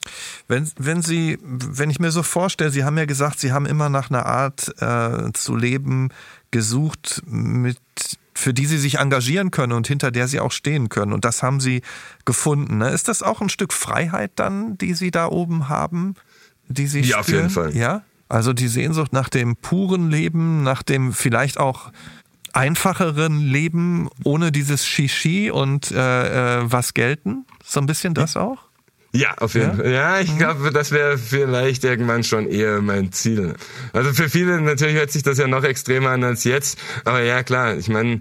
[0.49, 3.71] Wenn, wenn Sie, wenn ich mir so vorstelle, Sie haben ja gesagt, Sie haben haben
[3.71, 6.11] immer nach einer Art äh, zu leben
[6.51, 7.79] gesucht, mit
[8.37, 11.13] für die sie sich engagieren können und hinter der sie auch stehen können.
[11.13, 11.83] Und das haben sie
[12.25, 12.79] gefunden.
[12.79, 12.91] Ne?
[12.91, 16.15] Ist das auch ein Stück Freiheit dann, die sie da oben haben,
[16.67, 17.21] die sie Ja, spüren?
[17.21, 17.77] auf jeden Fall.
[17.77, 21.93] Ja, also die Sehnsucht nach dem puren Leben, nach dem vielleicht auch
[22.53, 27.47] einfacheren Leben ohne dieses Shishi und äh, äh was gelten.
[27.65, 28.59] So ein bisschen das auch?
[29.15, 29.75] Ja, auf jeden ja?
[29.77, 29.93] Fall.
[29.93, 30.39] Ja, ich mhm.
[30.39, 33.55] glaube, das wäre vielleicht irgendwann schon eher mein Ziel.
[33.93, 36.79] Also für viele natürlich hört sich das ja noch extremer an als jetzt.
[37.05, 38.21] Aber ja, klar, ich meine,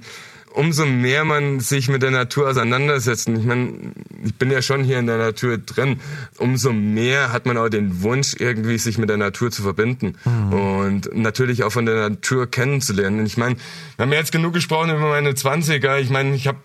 [0.53, 3.73] umso mehr man sich mit der Natur auseinandersetzt, und ich meine,
[4.23, 5.99] ich bin ja schon hier in der Natur drin,
[6.37, 10.53] umso mehr hat man auch den Wunsch, irgendwie sich mit der Natur zu verbinden mhm.
[10.53, 13.21] und natürlich auch von der Natur kennenzulernen.
[13.21, 13.55] Und ich meine,
[13.97, 15.97] wir haben jetzt genug gesprochen über meine 20er.
[15.97, 16.59] Ich meine, ich habe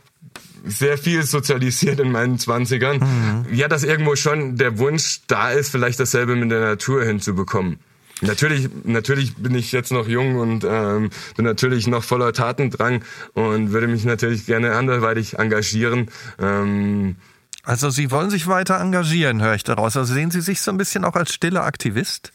[0.64, 2.98] sehr viel sozialisiert in meinen Zwanzigern.
[2.98, 3.54] Mhm.
[3.54, 7.78] Ja, dass irgendwo schon der Wunsch da ist, vielleicht dasselbe mit der Natur hinzubekommen.
[8.20, 13.04] Natürlich, natürlich bin ich jetzt noch jung und ähm, bin natürlich noch voller Tatendrang
[13.34, 16.10] und würde mich natürlich gerne anderweitig engagieren.
[16.40, 17.16] Ähm,
[17.62, 19.96] also Sie wollen sich weiter engagieren, höre ich daraus.
[19.96, 22.32] Also sehen Sie sich so ein bisschen auch als stiller Aktivist?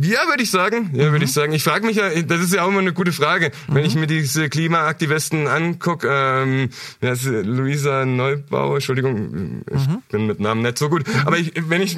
[0.00, 0.90] Ja, würde ich sagen.
[0.94, 1.12] Ja, mhm.
[1.12, 1.52] würde ich sagen.
[1.52, 3.74] Ich frage mich ja, das ist ja auch immer eine gute Frage, mhm.
[3.74, 6.08] wenn ich mir diese Klimaaktivisten angucke.
[6.10, 6.70] Ähm,
[7.02, 10.02] ja, Luisa Neubauer, Entschuldigung, ich mhm.
[10.10, 11.06] bin mit Namen nicht so gut.
[11.06, 11.26] Mhm.
[11.26, 11.96] Aber ich, wenn ich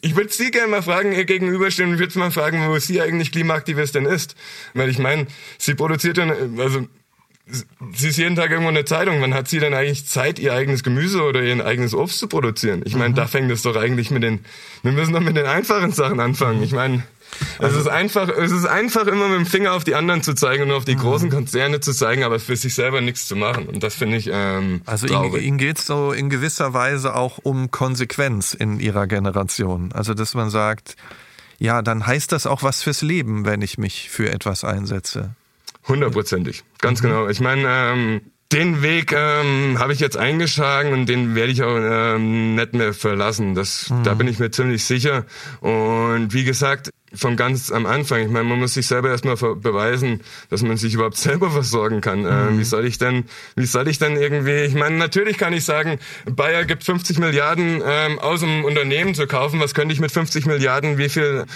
[0.00, 3.32] ich würde Sie gerne mal fragen, ihr gegenüberstehen und würde mal fragen, wo sie eigentlich
[3.32, 4.34] Klimaaktivistin ist.
[4.74, 5.26] Weil ich meine,
[5.58, 6.26] sie produziert ja,
[6.58, 6.86] also
[7.94, 9.20] sie ist jeden Tag irgendwo in der Zeitung.
[9.20, 12.82] Wann hat sie denn eigentlich Zeit, ihr eigenes Gemüse oder ihr eigenes Obst zu produzieren?
[12.84, 13.14] Ich meine, mhm.
[13.14, 14.44] da fängt es doch eigentlich mit den,
[14.82, 16.62] wir müssen doch mit den einfachen Sachen anfangen.
[16.62, 17.04] Ich meine,
[17.58, 20.34] also, es ist einfach, es ist einfach immer mit dem Finger auf die anderen zu
[20.34, 21.00] zeigen und auf die mhm.
[21.00, 23.66] großen Konzerne zu zeigen, aber für sich selber nichts zu machen.
[23.66, 25.34] Und das finde ich ähm, Also traurig.
[25.34, 29.92] Ihnen, Ihnen geht es so in gewisser Weise auch um Konsequenz in Ihrer Generation.
[29.92, 30.96] Also dass man sagt,
[31.58, 35.34] ja, dann heißt das auch was fürs Leben, wenn ich mich für etwas einsetze.
[35.88, 37.08] Hundertprozentig, ganz mhm.
[37.08, 37.28] genau.
[37.28, 38.20] Ich meine, ähm,
[38.52, 42.94] den Weg ähm, habe ich jetzt eingeschlagen und den werde ich auch ähm, nicht mehr
[42.94, 43.54] verlassen.
[43.54, 44.04] Das, mhm.
[44.04, 45.24] Da bin ich mir ziemlich sicher.
[45.60, 50.20] Und wie gesagt, von ganz am Anfang, ich meine, man muss sich selber erstmal beweisen,
[50.48, 52.20] dass man sich überhaupt selber versorgen kann.
[52.20, 52.26] Mhm.
[52.26, 53.24] Ähm, wie soll ich denn,
[53.56, 57.82] wie soll ich denn irgendwie, ich meine, natürlich kann ich sagen, Bayer gibt 50 Milliarden
[57.84, 59.58] ähm, aus, um Unternehmen zu kaufen.
[59.60, 61.46] Was könnte ich mit 50 Milliarden, wie viel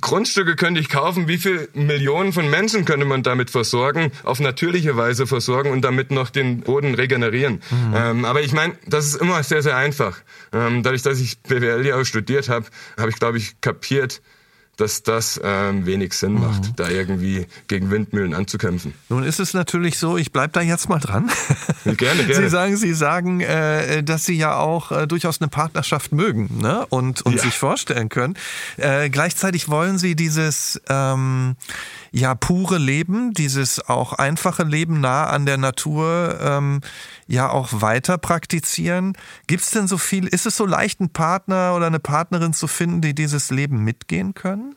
[0.00, 4.96] Grundstücke könnte ich kaufen, wie viel Millionen von Menschen könnte man damit versorgen, auf natürliche
[4.96, 7.60] Weise versorgen und damit noch den Boden regenerieren.
[7.70, 7.94] Mhm.
[7.94, 10.20] Ähm, aber ich meine, das ist immer sehr, sehr einfach.
[10.52, 12.66] Ähm, dadurch, dass ich BWL ja auch studiert habe,
[12.98, 14.22] habe ich, glaube ich, kapiert,
[14.80, 16.40] dass das ähm, wenig Sinn mhm.
[16.40, 18.94] macht, da irgendwie gegen Windmühlen anzukämpfen.
[19.08, 21.30] Nun ist es natürlich so, ich bleibe da jetzt mal dran.
[21.84, 22.34] Gerne, gerne.
[22.34, 26.86] Sie sagen, Sie sagen, äh, dass Sie ja auch äh, durchaus eine Partnerschaft mögen ne?
[26.86, 27.42] und, und ja.
[27.42, 28.34] sich vorstellen können.
[28.76, 31.56] Äh, gleichzeitig wollen Sie dieses ähm,
[32.12, 36.80] ja pure Leben, dieses auch einfache Leben nah an der Natur ähm,
[37.26, 39.16] ja auch weiter praktizieren.
[39.46, 42.66] Gibt es denn so viel, ist es so leicht, einen Partner oder eine Partnerin zu
[42.66, 44.69] finden, die dieses Leben mitgehen können?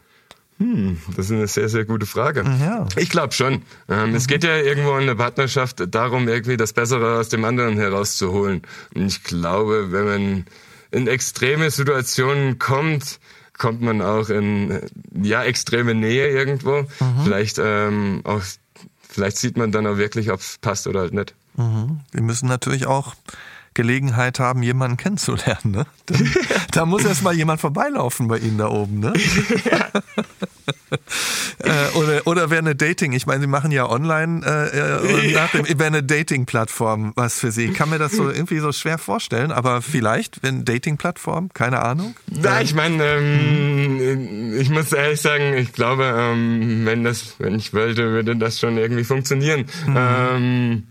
[0.64, 2.46] Hm, das ist eine sehr, sehr gute Frage.
[2.62, 2.88] Ja.
[2.96, 3.64] Ich glaube schon.
[3.90, 4.16] Ähm, mhm.
[4.16, 8.62] Es geht ja irgendwo in der Partnerschaft darum, irgendwie das Bessere aus dem anderen herauszuholen.
[8.96, 10.46] Und ich glaube, wenn man
[10.92, 13.20] in extreme Situationen kommt,
[13.58, 14.80] kommt man auch in
[15.22, 16.84] ja extreme Nähe irgendwo.
[16.84, 16.88] Mhm.
[17.26, 18.42] Vielleicht ähm, auch,
[19.10, 21.36] vielleicht sieht man dann auch wirklich, ob es passt oder halt nicht.
[21.58, 22.00] Mhm.
[22.12, 23.16] Wir müssen natürlich auch
[23.74, 25.72] Gelegenheit haben, jemanden kennenzulernen.
[25.72, 25.86] Ne?
[26.06, 26.16] Da,
[26.72, 29.00] da muss erst mal jemand vorbeilaufen bei Ihnen da oben.
[29.00, 29.14] Ne?
[31.60, 35.88] äh, oder, oder wäre eine Dating, ich meine, Sie machen ja online äh, äh wäre
[35.88, 37.66] eine Dating-Plattform was für Sie.
[37.66, 42.16] Ich kann mir das so irgendwie so schwer vorstellen, aber vielleicht, wenn Dating-Plattform, keine Ahnung.
[42.30, 47.74] Ja, ich meine, ähm, ich muss ehrlich sagen, ich glaube, ähm, wenn das, wenn ich
[47.74, 49.66] wollte, würde das schon irgendwie funktionieren.
[49.88, 49.98] Mhm.
[49.98, 50.84] Ähm,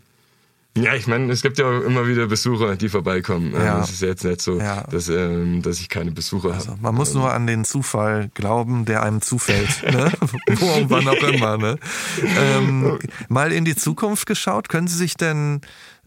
[0.77, 3.53] ja, ich meine, es gibt ja auch immer wieder Besucher, die vorbeikommen.
[3.53, 3.83] Ja.
[3.83, 4.85] Es ist jetzt nicht so, ja.
[4.85, 6.81] dass, ähm, dass ich keine Besucher also, habe.
[6.81, 9.83] Man muss nur an den Zufall glauben, der einem zufällt.
[9.93, 10.11] ne?
[10.57, 11.59] Wo und wann auch immer.
[11.59, 11.79] Ne?
[12.39, 12.99] Ähm,
[13.29, 15.61] mal in die Zukunft geschaut, können Sie sich denn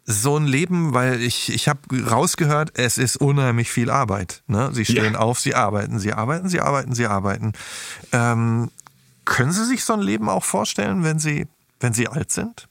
[0.04, 4.42] so ein Leben, weil ich, ich habe rausgehört, es ist unheimlich viel Arbeit.
[4.48, 4.70] Ne?
[4.74, 5.20] Sie stehen ja.
[5.20, 7.54] auf, Sie arbeiten, Sie arbeiten, Sie arbeiten, Sie arbeiten.
[8.12, 8.72] Ähm,
[9.26, 11.46] können Sie sich so ein Leben auch vorstellen, wenn Sie,
[11.80, 12.68] wenn Sie alt sind?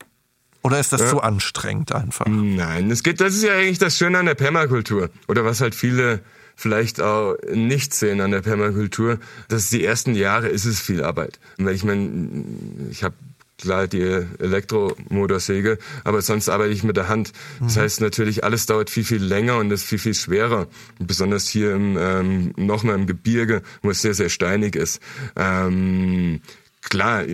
[0.64, 1.08] Oder ist das ja.
[1.08, 2.24] zu anstrengend einfach?
[2.26, 5.10] Nein, es geht, das ist ja eigentlich das Schöne an der Permakultur.
[5.28, 6.20] Oder was halt viele
[6.56, 11.38] vielleicht auch nicht sehen an der Permakultur, dass die ersten Jahre ist es viel Arbeit.
[11.58, 12.44] Weil ich meine,
[12.90, 13.14] ich habe
[13.60, 14.00] klar die
[14.38, 17.32] Elektromotorsäge, aber sonst arbeite ich mit der Hand.
[17.60, 17.80] Das mhm.
[17.80, 20.66] heißt natürlich, alles dauert viel, viel länger und ist viel, viel schwerer.
[20.98, 25.00] Besonders hier im, ähm, nochmal im Gebirge, wo es sehr, sehr steinig ist.
[25.36, 26.40] Ähm,
[26.82, 27.24] klar,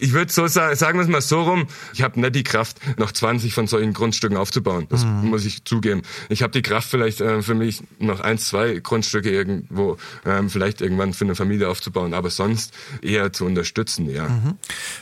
[0.00, 2.78] ich würde so sagen, sagen wir es mal so rum, ich habe nicht die Kraft,
[2.98, 4.86] noch 20 von solchen Grundstücken aufzubauen.
[4.88, 5.28] Das mhm.
[5.28, 6.02] muss ich zugeben.
[6.28, 10.80] Ich habe die Kraft vielleicht äh, für mich noch ein, zwei Grundstücke irgendwo ähm, vielleicht
[10.80, 12.72] irgendwann für eine Familie aufzubauen, aber sonst
[13.02, 14.28] eher zu unterstützen, ja.
[14.28, 14.54] Mhm.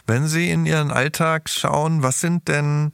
[0.07, 2.91] Wenn Sie in Ihren Alltag schauen, was sind denn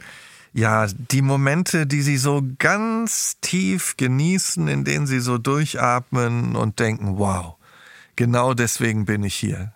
[0.53, 6.79] ja, die Momente, die Sie so ganz tief genießen, in denen Sie so durchatmen und
[6.79, 7.57] denken, wow,
[8.15, 9.73] genau deswegen bin ich hier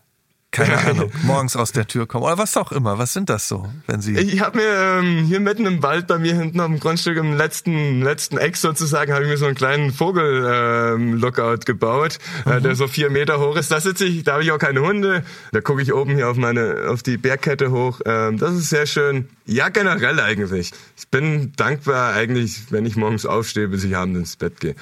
[0.51, 2.99] keine Ahnung, morgens aus der Tür kommen oder was auch immer.
[2.99, 4.17] Was sind das so, wenn Sie?
[4.17, 7.37] Ich habe mir ähm, hier mitten im Wald bei mir hinten auf dem Grundstück im
[7.37, 12.57] letzten letzten Eck sozusagen habe ich mir so einen kleinen Vogel-Lookout ähm, gebaut, äh, mhm.
[12.57, 13.71] äh, der so vier Meter hoch ist.
[13.71, 15.23] Da sitze ich, da habe ich auch keine Hunde.
[15.53, 18.01] Da gucke ich oben hier auf meine auf die Bergkette hoch.
[18.07, 19.29] Ähm, das ist sehr schön.
[19.45, 20.73] Ja, generell eigentlich.
[20.97, 24.75] Ich bin dankbar eigentlich, wenn ich morgens aufstehe, bis ich abends ins Bett gehe.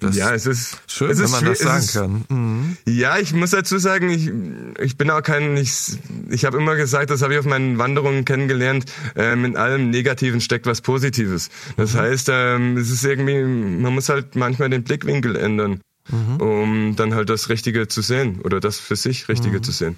[0.00, 2.24] Das ja, es ist schön, es ist wenn man das sagen ist, kann.
[2.28, 2.76] Mhm.
[2.86, 4.30] Ja, ich muss dazu sagen, ich,
[4.84, 5.98] ich bin auch kein, ich,
[6.30, 8.86] ich habe immer gesagt, das habe ich auf meinen Wanderungen kennengelernt,
[9.16, 11.48] ähm, in allem Negativen steckt was Positives.
[11.76, 11.98] Das mhm.
[11.98, 15.80] heißt, ähm, es ist irgendwie, man muss halt manchmal den Blickwinkel ändern.
[16.10, 16.36] Mhm.
[16.36, 19.62] um dann halt das Richtige zu sehen oder das für sich Richtige mhm.
[19.62, 19.96] zu sehen.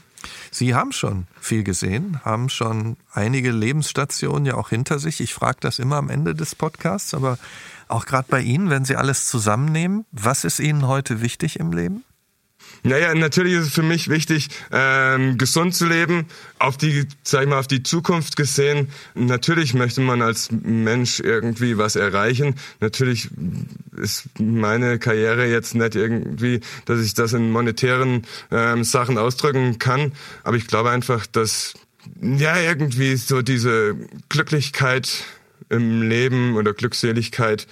[0.53, 5.21] Sie haben schon viel gesehen, haben schon einige Lebensstationen ja auch hinter sich.
[5.21, 7.39] Ich frage das immer am Ende des Podcasts, aber
[7.89, 12.05] auch gerade bei Ihnen, wenn Sie alles zusammennehmen, was ist Ihnen heute wichtig im Leben?
[12.83, 16.27] Naja, natürlich ist es für mich wichtig, ähm, gesund zu leben,
[16.59, 18.89] auf die, sag ich mal, auf die Zukunft gesehen.
[19.15, 22.55] Natürlich möchte man als Mensch irgendwie was erreichen.
[22.81, 23.29] Natürlich
[23.97, 30.13] ist meine Karriere jetzt nicht irgendwie, dass ich das in monetären ähm, Sachen ausdrücken kann.
[30.45, 31.75] Aber ich glaube einfach, dass
[32.21, 33.97] ja irgendwie so diese
[34.29, 35.25] Glücklichkeit
[35.69, 37.67] im Leben oder Glückseligkeit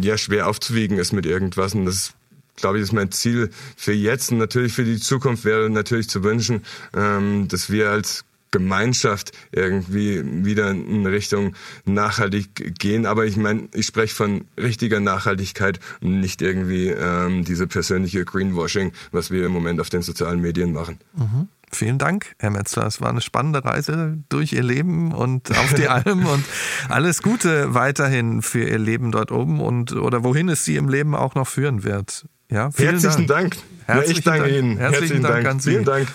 [0.00, 1.74] ja schwer aufzuwiegen ist mit irgendwas.
[1.74, 2.14] Und das
[2.56, 6.22] glaube ich, ist mein Ziel für jetzt und natürlich für die Zukunft wäre natürlich zu
[6.22, 6.64] wünschen,
[6.94, 8.24] ähm, dass wir als
[8.54, 11.56] Gemeinschaft irgendwie wieder in Richtung
[11.86, 13.04] nachhaltig gehen.
[13.04, 18.92] Aber ich meine, ich spreche von richtiger Nachhaltigkeit und nicht irgendwie ähm, diese persönliche Greenwashing,
[19.10, 21.00] was wir im Moment auf den sozialen Medien machen.
[21.16, 21.48] Mhm.
[21.72, 22.86] Vielen Dank, Herr Metzler.
[22.86, 26.44] Es war eine spannende Reise durch Ihr Leben und auf die Alm und
[26.88, 31.14] alles Gute weiterhin für Ihr Leben dort oben und oder wohin es Sie im Leben
[31.14, 32.26] auch noch führen wird.
[32.50, 33.54] Ja, Herzlichen Dank.
[33.54, 33.64] Dank.
[33.86, 34.52] Herzlichen ich danke Dank.
[34.52, 34.76] Ihnen.
[34.78, 35.70] Herzlichen, Herzlichen Dank, Dank, an Sie.
[35.70, 36.08] Vielen Dank.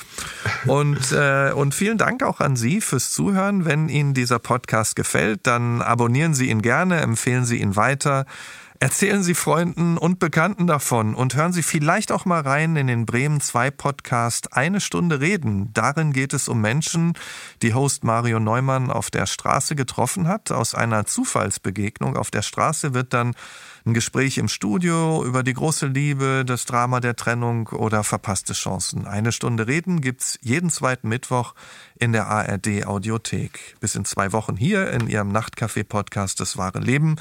[0.66, 3.66] Und, äh, und vielen Dank auch an Sie fürs Zuhören.
[3.66, 8.26] Wenn Ihnen dieser Podcast gefällt, dann abonnieren Sie ihn gerne, empfehlen Sie ihn weiter.
[8.82, 13.06] Erzählen Sie Freunden und Bekannten davon und hören Sie vielleicht auch mal rein in den
[13.06, 15.74] Bremen 2 Podcast Eine Stunde reden.
[15.74, 17.12] Darin geht es um Menschen,
[17.62, 20.54] die Host Mario Neumann auf der Straße getroffen hat.
[20.54, 23.36] Aus einer Zufallsbegegnung auf der Straße wird dann
[23.86, 29.06] ein Gespräch im Studio über die große Liebe, das Drama der Trennung oder verpasste Chancen.
[29.06, 31.54] Eine Stunde reden gibt's jeden zweiten Mittwoch
[32.00, 33.76] in der ARD Audiothek.
[33.82, 37.18] Bis in zwei Wochen hier in Ihrem Nachtcafé Podcast Das wahre Leben.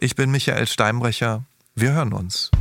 [0.00, 1.42] Ich bin Michael Steinbrecher.
[1.74, 2.52] Wir hören uns.